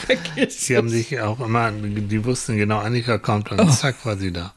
[0.06, 3.70] Also, Sie haben sich auch immer, die wussten genau, Annika kommt und oh.
[3.70, 4.54] zack war sie da.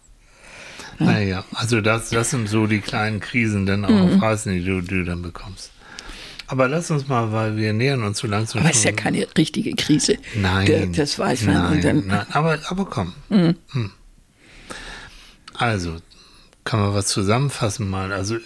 [0.98, 4.16] Naja, also das, das sind so die kleinen Krisen dann auch mhm.
[4.16, 5.70] auf Reisen, die du, du dann bekommst.
[6.48, 8.60] Aber lass uns mal, weil wir nähern uns so langsam.
[8.60, 10.16] Aber es ist ja keine richtige Krise.
[10.34, 10.92] Nein.
[10.92, 11.54] Das, das weiß man.
[11.54, 13.14] Nein, dann, nein, aber, aber komm.
[13.28, 13.56] Mhm.
[13.72, 13.90] Hm.
[15.54, 15.96] Also,
[16.66, 18.12] kann man was zusammenfassen mal?
[18.12, 18.36] Also,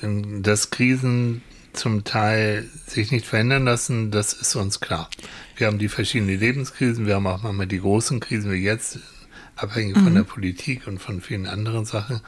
[0.43, 1.43] dass Krisen
[1.73, 5.09] zum Teil sich nicht verändern lassen, das ist uns klar.
[5.57, 8.99] Wir haben die verschiedenen Lebenskrisen, wir haben auch manchmal die großen Krisen wie jetzt,
[9.57, 10.05] abhängig mhm.
[10.05, 12.21] von der Politik und von vielen anderen Sachen.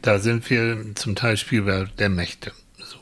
[0.00, 2.52] Da sind wir zum Teil Spielwerk der Mächte.
[2.78, 2.96] So.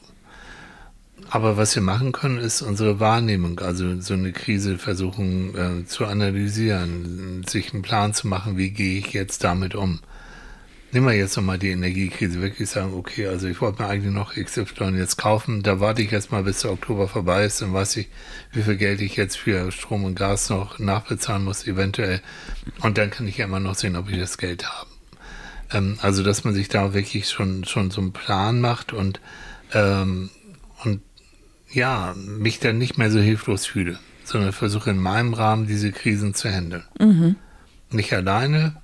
[1.31, 6.07] Aber was wir machen können, ist unsere Wahrnehmung, also so eine Krise versuchen äh, zu
[6.07, 10.01] analysieren, sich einen Plan zu machen, wie gehe ich jetzt damit um.
[10.93, 14.35] Nehmen wir jetzt nochmal die Energiekrise wirklich sagen, okay, also ich wollte mir eigentlich noch
[14.35, 17.97] XY jetzt kaufen, da warte ich erst mal, bis der Oktober vorbei ist, dann weiß
[17.99, 18.09] ich,
[18.53, 22.21] wie viel Geld ich jetzt für Strom und Gas noch nachbezahlen muss, eventuell.
[22.83, 24.91] Und dann kann ich ja immer noch sehen, ob ich das Geld habe.
[25.73, 29.21] Ähm, also, dass man sich da wirklich schon, schon so einen Plan macht und,
[29.73, 30.31] ähm,
[30.83, 31.03] und
[31.71, 36.35] ja, mich dann nicht mehr so hilflos fühle, sondern versuche in meinem Rahmen diese Krisen
[36.35, 36.85] zu handeln.
[36.99, 37.37] Mhm.
[37.91, 38.77] Nicht alleine,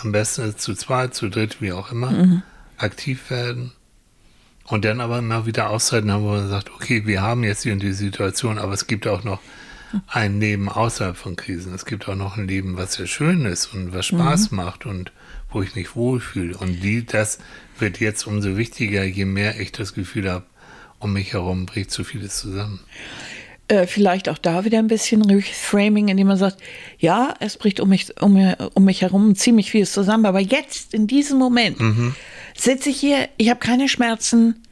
[0.00, 2.10] am besten zu zweit, zu dritt, wie auch immer.
[2.10, 2.42] Mhm.
[2.78, 3.72] aktiv werden
[4.64, 7.72] und dann aber immer wieder Auszeiten haben, wo man sagt, okay, wir haben jetzt die
[7.72, 9.40] und die Situation, aber es gibt auch noch
[10.06, 11.74] ein Leben außerhalb von Krisen.
[11.74, 14.56] Es gibt auch noch ein Leben, was sehr schön ist und was Spaß mhm.
[14.56, 15.12] macht und
[15.50, 16.56] wo ich mich wohlfühle.
[16.56, 17.38] Und die, das
[17.78, 20.46] wird jetzt umso wichtiger, je mehr ich das Gefühl habe,
[20.98, 22.80] um mich herum bricht zu vieles zusammen.
[23.68, 26.58] Äh, vielleicht auch da wieder ein bisschen Reframing, indem man sagt,
[26.98, 31.06] ja, es bricht um mich, um, um mich herum ziemlich vieles zusammen, aber jetzt, in
[31.06, 32.14] diesem Moment, mhm.
[32.56, 34.62] sitze ich hier, ich habe keine Schmerzen,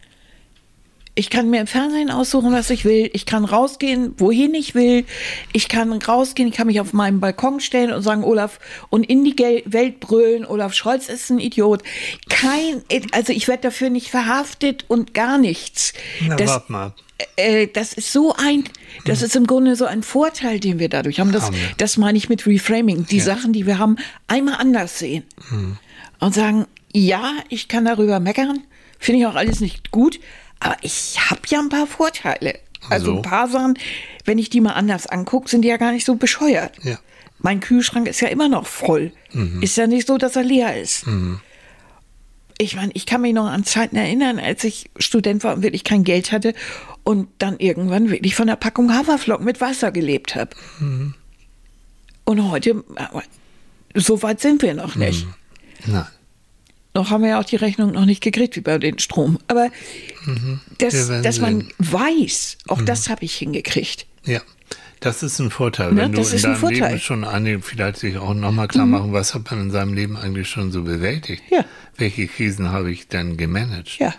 [1.21, 3.11] ich kann mir im Fernsehen aussuchen, was ich will.
[3.12, 5.05] Ich kann rausgehen, wohin ich will.
[5.53, 8.59] Ich kann rausgehen, ich kann mich auf meinen Balkon stellen und sagen, Olaf,
[8.89, 11.83] und in die Welt brüllen, Olaf Scholz ist ein Idiot.
[12.31, 15.93] Kein, also ich werde dafür nicht verhaftet und gar nichts.
[16.27, 16.95] Na, das, warte mal.
[17.37, 18.64] Äh, das ist so ein,
[19.05, 21.33] das ist im Grunde so ein Vorteil, den wir dadurch haben.
[21.33, 23.05] Das, haben das meine ich mit Reframing.
[23.05, 23.25] Die ja.
[23.25, 23.97] Sachen, die wir haben,
[24.27, 25.25] einmal anders sehen.
[25.51, 25.77] Hm.
[26.18, 26.64] Und sagen,
[26.95, 28.61] ja, ich kann darüber meckern.
[28.99, 30.18] Finde ich auch alles nicht gut.
[30.61, 32.59] Aber ich habe ja ein paar Vorteile.
[32.89, 33.17] Also so.
[33.17, 33.79] ein paar Sachen,
[34.25, 36.73] wenn ich die mal anders angucke, sind die ja gar nicht so bescheuert.
[36.83, 36.99] Ja.
[37.39, 39.13] Mein Kühlschrank ist ja immer noch voll.
[39.33, 39.63] Mhm.
[39.63, 41.07] Ist ja nicht so, dass er leer ist.
[41.07, 41.41] Mhm.
[42.59, 45.85] Ich meine, ich kann mich noch an Zeiten erinnern, als ich Student war und wirklich
[45.85, 46.55] kein Geld hatte
[47.05, 50.51] und dann irgendwann wirklich von der Packung Haferflocken mit Wasser gelebt habe.
[50.79, 51.15] Mhm.
[52.25, 52.85] Und heute,
[53.95, 55.27] so weit sind wir noch nicht.
[55.27, 55.35] Mhm.
[55.87, 56.07] Nein.
[56.95, 59.38] Noch haben wir ja auch die Rechnung noch nicht gekriegt, wie bei den Strom.
[59.47, 59.68] Aber
[60.24, 60.61] mhm.
[60.78, 62.86] das, dass man weiß, auch mhm.
[62.86, 64.07] das habe ich hingekriegt.
[64.24, 64.41] Ja,
[64.99, 65.91] das ist ein Vorteil.
[65.91, 68.93] Ja, Wenn du in deinem Leben schon eine, vielleicht sich auch nochmal klar mhm.
[68.93, 71.43] machen, was hat man in seinem Leben eigentlich schon so bewältigt?
[71.51, 71.64] Ja.
[71.97, 73.99] Welche Krisen habe ich denn gemanagt?
[73.99, 74.12] Ja.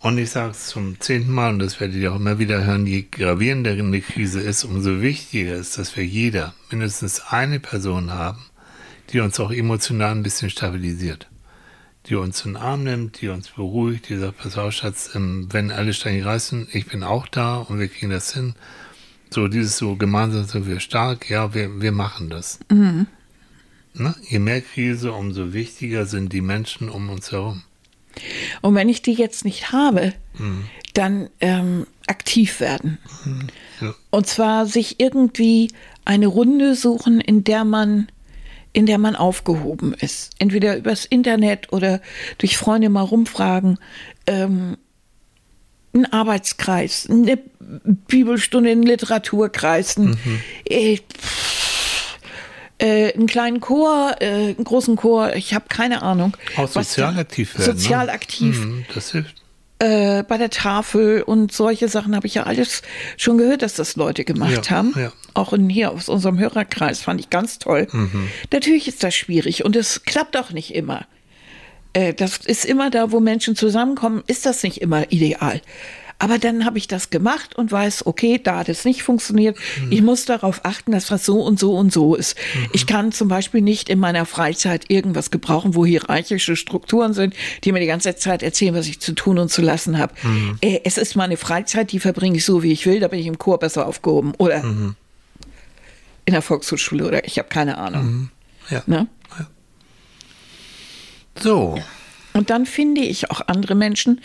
[0.00, 2.86] Und ich sage es zum zehnten Mal, und das werdet ihr auch immer wieder hören,
[2.86, 8.38] je gravierender eine Krise ist, umso wichtiger ist, dass wir jeder mindestens eine Person haben,
[9.12, 11.27] die uns auch emotional ein bisschen stabilisiert
[12.08, 15.70] die uns in den Arm nimmt, die uns beruhigt, die sagt, pass auf, Schatz, wenn
[15.70, 18.54] alle Steine reißen, ich bin auch da und wir kriegen das hin.
[19.30, 22.60] So dieses so, gemeinsam sind wir stark, ja, wir, wir machen das.
[22.70, 23.06] Mhm.
[23.94, 27.62] Na, je mehr Krise, umso wichtiger sind die Menschen um uns herum.
[28.62, 30.64] Und wenn ich die jetzt nicht habe, mhm.
[30.94, 32.98] dann ähm, aktiv werden.
[33.24, 33.46] Mhm.
[33.80, 33.94] Ja.
[34.10, 35.70] Und zwar sich irgendwie
[36.04, 38.08] eine Runde suchen, in der man
[38.72, 40.30] in der man aufgehoben ist.
[40.38, 42.00] Entweder übers Internet oder
[42.38, 43.78] durch Freunde mal rumfragen.
[44.26, 44.76] Ähm,
[45.94, 47.38] ein Arbeitskreis, eine
[48.08, 50.40] Bibelstunde, ein Literaturkreis, ein, mhm.
[50.68, 50.98] äh,
[52.78, 56.36] äh, einen kleinen Chor, äh, einen großen Chor, ich habe keine Ahnung.
[56.56, 57.76] Auch sozial aktiv werden.
[57.76, 58.12] Sozial ne?
[58.12, 58.64] aktiv.
[58.64, 59.37] Mhm, das hilft
[59.78, 62.82] äh, bei der Tafel und solche Sachen habe ich ja alles
[63.16, 64.94] schon gehört, dass das Leute gemacht ja, haben.
[64.96, 65.12] Ja.
[65.34, 67.86] Auch in, hier aus unserem Hörerkreis fand ich ganz toll.
[67.92, 68.28] Mhm.
[68.52, 71.06] Natürlich ist das schwierig und es klappt auch nicht immer.
[71.92, 75.60] Äh, das ist immer da, wo Menschen zusammenkommen, ist das nicht immer ideal.
[76.20, 79.56] Aber dann habe ich das gemacht und weiß, okay, da hat es nicht funktioniert.
[79.80, 79.92] Mhm.
[79.92, 82.36] Ich muss darauf achten, dass das so und so und so ist.
[82.54, 82.68] Mhm.
[82.72, 87.70] Ich kann zum Beispiel nicht in meiner Freizeit irgendwas gebrauchen, wo hierarchische Strukturen sind, die
[87.70, 90.12] mir die ganze Zeit erzählen, was ich zu tun und zu lassen habe.
[90.22, 90.58] Mhm.
[90.60, 92.98] Äh, es ist meine Freizeit, die verbringe ich so, wie ich will.
[92.98, 94.34] Da bin ich im Chor besser aufgehoben.
[94.38, 94.96] Oder mhm.
[96.24, 98.04] in der Volkshochschule oder ich habe keine Ahnung.
[98.04, 98.30] Mhm.
[98.70, 98.82] Ja.
[98.86, 99.06] Ne?
[99.38, 99.46] ja.
[101.40, 101.78] So.
[102.38, 104.20] Und dann finde ich auch andere Menschen,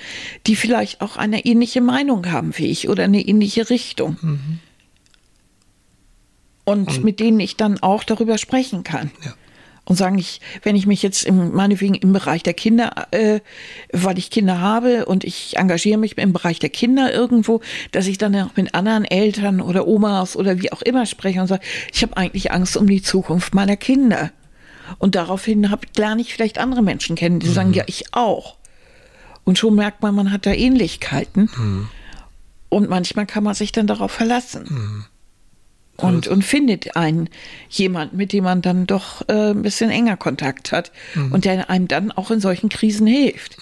[0.46, 4.18] die vielleicht auch eine ähnliche Meinung haben wie ich oder eine ähnliche Richtung.
[4.22, 4.60] Mhm.
[6.64, 9.10] Und, Und, mit denen ich dann auch darüber sprechen kann.
[9.26, 9.34] Ja.
[9.86, 13.40] Und sagen, ich, wenn ich mich jetzt im, meinetwegen im Bereich der Kinder, äh,
[13.92, 17.62] weil ich Kinder habe und ich engagiere mich im Bereich der Kinder irgendwo,
[17.94, 21.48] dass ich dann auch mit anderen Eltern oder Omas oder wie auch immer spreche und
[21.48, 24.32] sage, ich habe eigentlich Angst um die Zukunft meiner Kinder.
[24.98, 27.54] Und daraufhin hab, lerne ich vielleicht andere Menschen kennen, die mhm.
[27.54, 28.58] sagen, ja, ich auch.
[29.44, 31.50] Und schon merkt man, man hat da Ähnlichkeiten.
[31.56, 31.90] Mhm.
[32.70, 34.66] Und manchmal kann man sich dann darauf verlassen.
[34.70, 35.06] Mhm.
[35.96, 37.30] Und, und findet einen
[37.70, 41.32] jemand, mit dem man dann doch äh, ein bisschen enger Kontakt hat mhm.
[41.32, 43.58] und der einem dann auch in solchen Krisen hilft.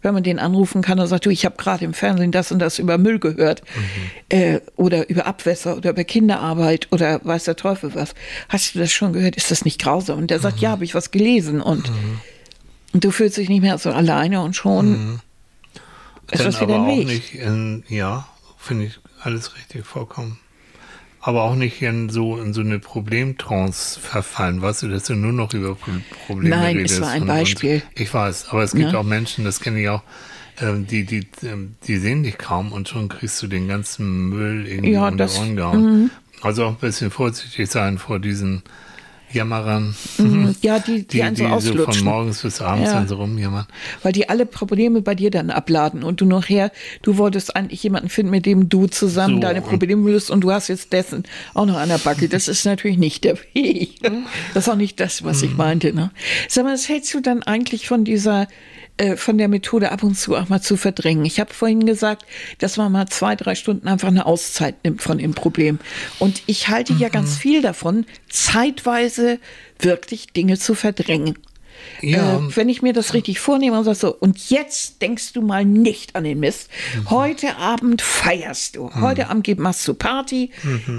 [0.00, 2.60] Wenn man den anrufen kann und sagt, du, ich habe gerade im Fernsehen das und
[2.60, 4.36] das über Müll gehört mhm.
[4.36, 8.14] äh, oder über Abwässer oder über Kinderarbeit oder weiß der Teufel was.
[8.48, 9.36] Hast du das schon gehört?
[9.36, 10.18] Ist das nicht grausam?
[10.18, 10.62] Und der sagt, mhm.
[10.62, 12.20] ja, habe ich was gelesen und, mhm.
[12.92, 15.20] und du fühlst dich nicht mehr so alleine und schon mhm.
[16.30, 17.06] ist das wieder ein Weg.
[17.06, 20.38] Nicht in, ja, finde ich alles richtig vollkommen
[21.20, 25.32] aber auch nicht in so, in so eine Problemtrance verfallen, weißt du, dass du nur
[25.32, 25.76] noch über
[26.26, 27.00] Probleme Nein, redest.
[27.00, 27.74] Nein, es war ein Beispiel.
[27.74, 28.98] Und, ich weiß, aber es gibt ja.
[28.98, 30.02] auch Menschen, das kenne ich auch,
[30.60, 34.66] ähm, die, die, ähm, die sehen dich kaum und schon kriegst du den ganzen Müll
[34.66, 36.02] irgendwie ja, um die Ohren gehauen.
[36.02, 36.10] Mhm.
[36.42, 38.62] Also auch ein bisschen vorsichtig sein vor diesen
[39.32, 39.94] Jammerern.
[40.18, 40.54] Mhm.
[40.62, 41.92] Ja, die, die, die einen so die auslutschen.
[41.92, 42.94] So von morgens bis abends Ja.
[42.94, 43.66] dann so rumjammern.
[44.02, 46.72] Weil die alle Probleme bei dir dann abladen und du nachher,
[47.02, 50.50] du wolltest eigentlich jemanden finden, mit dem du zusammen So, deine Probleme löst und du
[50.52, 51.24] hast jetzt dessen
[51.54, 52.28] auch noch an der Backe.
[52.28, 54.00] Das ist natürlich nicht der Weg.
[54.54, 55.92] Das ist auch nicht das, was ich meinte.
[55.92, 56.10] Ne?
[56.48, 58.48] Sag mal, was hältst du dann eigentlich von dieser,
[58.98, 61.24] äh, von der Methode ab und zu auch mal zu verdrängen?
[61.24, 62.24] Ich habe vorhin gesagt,
[62.58, 65.78] dass man mal zwei, drei Stunden einfach eine Auszeit nimmt von dem Problem.
[66.18, 69.38] Und ich halte ja ganz viel davon, zeitweise
[69.78, 71.38] wirklich Dinge zu verdrängen.
[72.00, 72.36] Ja.
[72.36, 75.64] Äh, wenn ich mir das richtig vornehme und sage so, und jetzt denkst du mal
[75.64, 76.70] nicht an den Mist.
[77.10, 78.90] Heute Abend feierst du.
[78.94, 80.50] Heute Abend geht- machst du Party.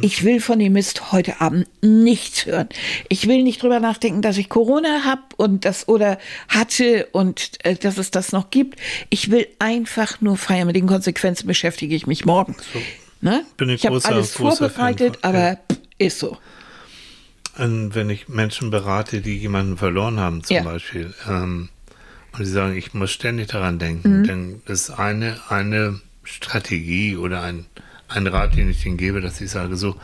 [0.01, 2.69] Ich will von dem Mist heute Abend nichts hören.
[3.07, 6.17] Ich will nicht drüber nachdenken, dass ich Corona habe und das oder
[6.47, 8.79] hatte und äh, dass es das noch gibt.
[9.09, 10.67] Ich will einfach nur feiern.
[10.67, 12.55] Mit den Konsequenzen beschäftige ich mich morgen.
[13.21, 13.45] Ne?
[13.57, 15.55] Bin ein ich habe alles großer vorbereitet, aber ja.
[15.55, 16.37] pff, ist so.
[17.59, 20.63] Und wenn ich Menschen berate, die jemanden verloren haben, zum Ja.
[20.63, 21.69] Beispiel, ähm,
[22.31, 27.65] und sie sagen, ich muss ständig daran denken, dann ist eine, eine Strategie oder ein,
[28.07, 29.95] ein Rat, den ich ihnen gebe, dass ich sage, so,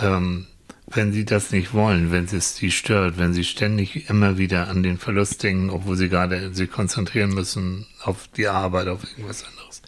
[0.00, 0.46] ähm,
[0.86, 4.82] wenn sie das nicht wollen, wenn es sie stört, wenn sie ständig immer wieder an
[4.82, 9.82] den Verlust denken, obwohl sie gerade sich konzentrieren müssen auf die Arbeit, auf irgendwas anderes,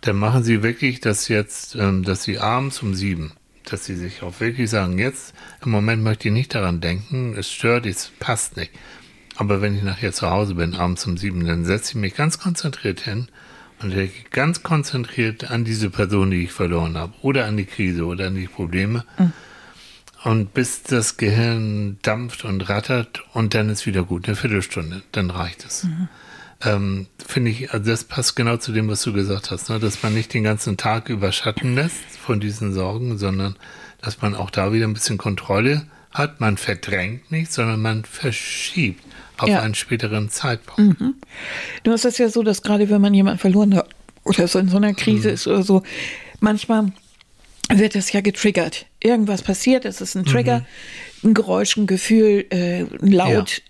[0.00, 3.32] dann machen sie wirklich das jetzt, ähm, dass sie abends um sieben,
[3.72, 7.50] dass sie sich auch wirklich sagen, jetzt im Moment möchte ich nicht daran denken, es
[7.50, 8.72] stört, es passt nicht.
[9.36, 12.38] Aber wenn ich nachher zu Hause bin, abends um sieben, dann setze ich mich ganz
[12.38, 13.28] konzentriert hin
[13.80, 18.04] und denke ganz konzentriert an diese Person, die ich verloren habe, oder an die Krise
[18.04, 19.04] oder an die Probleme.
[20.24, 25.30] Und bis das Gehirn dampft und rattert und dann ist wieder gut, eine Viertelstunde, dann
[25.30, 25.86] reicht es.
[26.64, 29.78] Ähm, Finde ich, also das passt genau zu dem, was du gesagt hast, ne?
[29.78, 33.56] dass man nicht den ganzen Tag überschatten lässt von diesen Sorgen, sondern
[34.00, 36.40] dass man auch da wieder ein bisschen Kontrolle hat.
[36.40, 39.04] Man verdrängt nicht, sondern man verschiebt
[39.36, 39.60] auf Ja.
[39.62, 41.00] einen späteren Zeitpunkt.
[41.84, 43.88] Nur ist es ja so, dass gerade wenn man jemanden verloren hat
[44.24, 44.96] oder so in so einer Mhm.
[44.96, 45.84] Krise ist oder so,
[46.40, 46.90] manchmal
[47.72, 48.86] wird das ja getriggert.
[49.00, 50.64] Irgendwas passiert, es ist ein Trigger,
[51.22, 51.30] Mhm.
[51.30, 53.62] ein Geräusch, ein Gefühl, äh, ein Laut,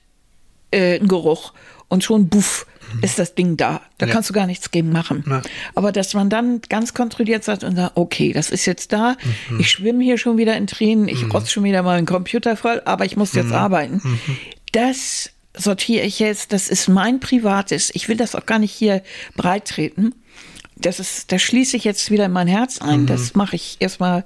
[0.71, 1.53] äh, ein Geruch
[1.89, 2.67] und schon buff
[3.03, 3.83] ist das Ding da.
[3.99, 4.09] Da Mhm.
[4.09, 4.15] Ja.
[4.15, 5.23] kannst du gar nichts gegen machen.
[5.29, 5.43] Ja.
[5.75, 9.17] Aber dass man dann ganz kontrolliert sagt und sagt, okay, das ist jetzt da,
[9.51, 9.61] Mhm.
[9.61, 12.81] ich schwimme hier schon wieder in Tränen, ich rotze schon wieder mal den Computer voll,
[12.87, 13.41] aber ich muss Mhm.
[13.43, 14.01] jetzt arbeiten.
[14.73, 19.03] Das sortiere ich jetzt, das ist mein privates, ich will das auch gar nicht hier
[19.37, 20.15] breit treten.
[20.81, 23.07] Das ist, da schließe ich jetzt wieder in mein Herz ein.
[23.07, 23.39] Das Mhm.
[23.39, 24.25] mache ich erstmal,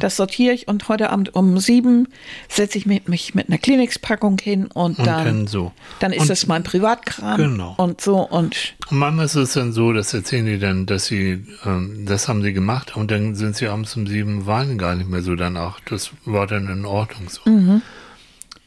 [0.00, 2.08] das sortiere ich und heute Abend um sieben
[2.48, 5.72] setze ich mich, mich mit einer Kleenex-Packung hin und, Und dann, dann so.
[6.00, 7.74] dann ist Und- das mein Privatkram Genau.
[7.76, 11.44] und so und Und manchmal ist es dann so, das erzählen die dann, dass sie,
[11.66, 15.10] ähm, das haben sie gemacht und dann sind sie abends um sieben, weinen gar nicht
[15.10, 15.78] mehr so danach.
[15.80, 17.40] Das war dann in Ordnung so.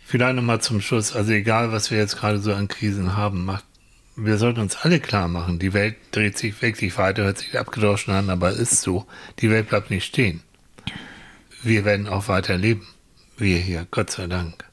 [0.08, 3.64] Vielleicht nochmal zum Schluss, also egal, was wir jetzt gerade so an Krisen haben, macht,
[4.16, 8.14] wir sollten uns alle klar machen, die Welt dreht sich wirklich weiter, hört sich abgedroschen
[8.14, 9.06] an, aber ist so.
[9.40, 10.42] Die Welt bleibt nicht stehen.
[11.64, 12.88] Wir werden auch weiter leben.
[13.38, 14.64] Wir hier, Gott sei Dank.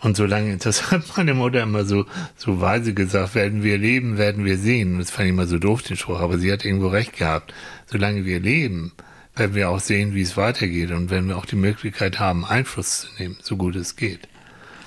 [0.00, 2.04] Und solange, das hat meine Mutter immer so,
[2.36, 4.98] so weise gesagt, werden wir leben, werden wir sehen.
[4.98, 7.54] Das fand ich immer so doof, den Spruch, aber sie hat irgendwo recht gehabt.
[7.86, 8.92] Solange wir leben,
[9.34, 13.00] werden wir auch sehen, wie es weitergeht und werden wir auch die Möglichkeit haben, Einfluss
[13.00, 14.28] zu nehmen, so gut es geht.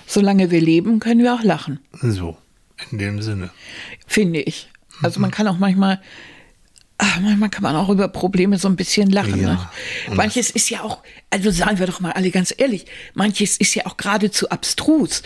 [0.05, 1.79] solange wir leben, können wir auch lachen.
[1.91, 2.37] So,
[2.91, 3.49] in dem Sinne.
[4.05, 4.69] finde ich.
[5.03, 5.21] Also Mhm.
[5.23, 6.01] man kann auch manchmal,
[6.97, 9.41] ach, manchmal kann man auch über Probleme so ein bisschen lachen.
[9.41, 9.53] Ja.
[10.09, 10.15] Ne?
[10.15, 13.85] Manches ist ja auch, also sagen wir doch mal alle ganz ehrlich, manches ist ja
[13.85, 15.21] auch geradezu abstrus.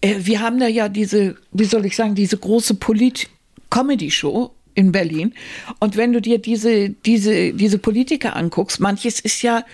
[0.00, 5.34] Äh, wir haben da ja diese, wie soll ich sagen, diese große Polit-Comedy-Show in Berlin.
[5.80, 9.64] Und wenn du dir diese, diese, diese Politiker anguckst, manches ist ja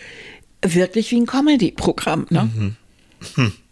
[0.62, 2.26] wirklich wie ein Comedy-Programm.
[2.30, 2.50] Ne?
[2.54, 2.76] Mhm.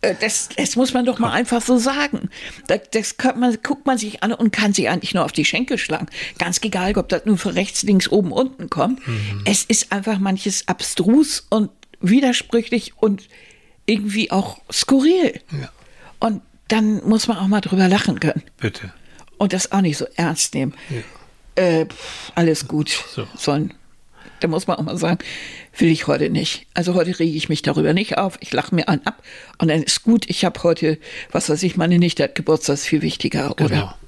[0.01, 2.29] Äh, Das, das muss man doch mal einfach so sagen.
[2.67, 5.79] Das, das man, guckt man sich an und kann sich eigentlich nur auf die Schenkel
[5.79, 6.07] schlagen.
[6.39, 9.07] Ganz egal, ob das nur von rechts, links, oben, unten kommt.
[9.07, 9.43] Mhm.
[9.45, 13.29] Es ist einfach manches abstrus und widersprüchlich und
[13.87, 15.41] irgendwie auch skurril.
[15.51, 15.69] Ja.
[16.19, 18.43] Und dann muss man auch mal drüber lachen können.
[18.59, 18.93] Bitte.
[19.39, 20.75] Und das auch nicht so ernst nehmen.
[21.55, 23.05] Äh, pff, alles gut.
[23.15, 23.27] So.
[23.37, 23.75] Sollen.
[24.43, 25.19] Da muss man auch mal sagen,
[25.79, 26.67] will ich heute nicht.
[26.75, 28.39] Also heute rege ich mich darüber nicht auf.
[28.41, 29.23] Ich lache mir einen ab
[29.59, 30.29] und dann ist gut.
[30.29, 30.99] Ich habe heute,
[31.31, 33.65] was weiß ich, meine Nichte hat Geburtstag, ist viel wichtiger Genau.
[33.71, 33.99] oder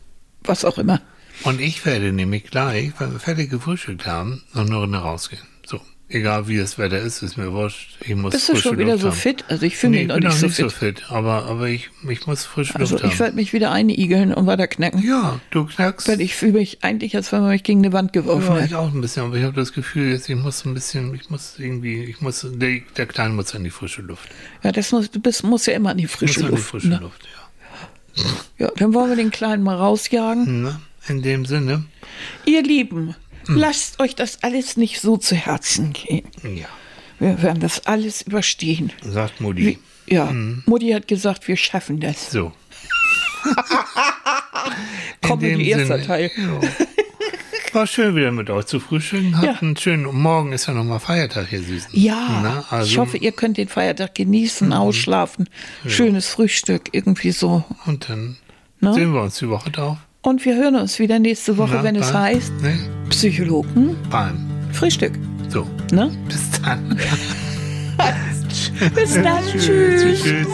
[0.43, 1.01] was auch immer.
[1.45, 5.43] Und ich werde nämlich gleich, wenn wir fertig gefrühstückt haben, noch eine Runde rausgehen.
[6.15, 7.97] Egal wie das Wetter ist, ist mir wurscht.
[8.01, 9.17] Ich muss Bist du schon wieder Luft so haben.
[9.17, 9.45] fit?
[9.49, 10.65] Also ich fühle Nee, mich ich noch bin nicht auch so nicht fit.
[10.65, 13.19] so fit, aber, aber ich, ich muss frische Also Luft ich haben.
[13.19, 15.03] werde mich wieder einigeln und weiter knacken.
[15.03, 16.07] Ja, du knackst.
[16.07, 18.67] Weil ich fühle mich eigentlich, als wenn man mich gegen eine Wand geworfen Ja, hätte.
[18.67, 21.29] ich auch ein bisschen, aber ich habe das Gefühl, jetzt ich muss ein bisschen, ich
[21.31, 24.29] muss irgendwie, ich muss, der, der Kleine muss an die frische Luft.
[24.63, 26.63] Ja, das muss, du bist, musst ja immer an die frische muss an Luft.
[26.63, 26.99] die frische ne?
[27.03, 28.67] Luft, ja.
[28.67, 30.69] Ja, dann wollen wir den Kleinen mal rausjagen.
[31.09, 31.85] In dem Sinne,
[32.47, 33.15] Ihr Lieben,
[33.47, 33.57] Hm.
[33.57, 36.25] lasst euch das alles nicht so zu Herzen gehen.
[36.43, 36.67] ja,
[37.19, 38.93] Wir werden das alles überstehen.
[39.03, 39.79] sagt Mutti.
[40.07, 40.63] Ja, Hm.
[40.67, 42.31] Mutti hat gesagt, wir schaffen das.
[42.31, 42.53] So.
[45.23, 46.31] Kommt in dem die erste Sinne, Teil.
[46.37, 46.61] Ja.
[47.73, 49.37] War schön wieder mit euch zu frühstücken.
[49.43, 49.55] Ja.
[49.61, 51.91] einen schönen, morgen ist ja nochmal Feiertag hier, Süßen.
[51.93, 55.49] Ja, Na, also, ich hoffe, ihr könnt den Feiertag genießen, ausschlafen,
[55.87, 57.65] schönes Frühstück, irgendwie so.
[57.87, 58.37] Und dann
[58.81, 58.93] Ne?
[58.95, 59.97] sehen wir uns die Woche drauf.
[60.25, 62.79] Und wir hören uns wieder nächste Woche, Na, wenn es heißt Ne?
[63.11, 64.39] Psychologen Beim.
[64.73, 65.13] Frühstück.
[65.51, 65.67] So.
[65.93, 66.11] Ne?
[66.27, 66.99] Bis dann.
[68.95, 69.67] Bis dann, Tschüss.
[69.67, 70.23] tschüss.
[70.23, 70.47] Tschüss.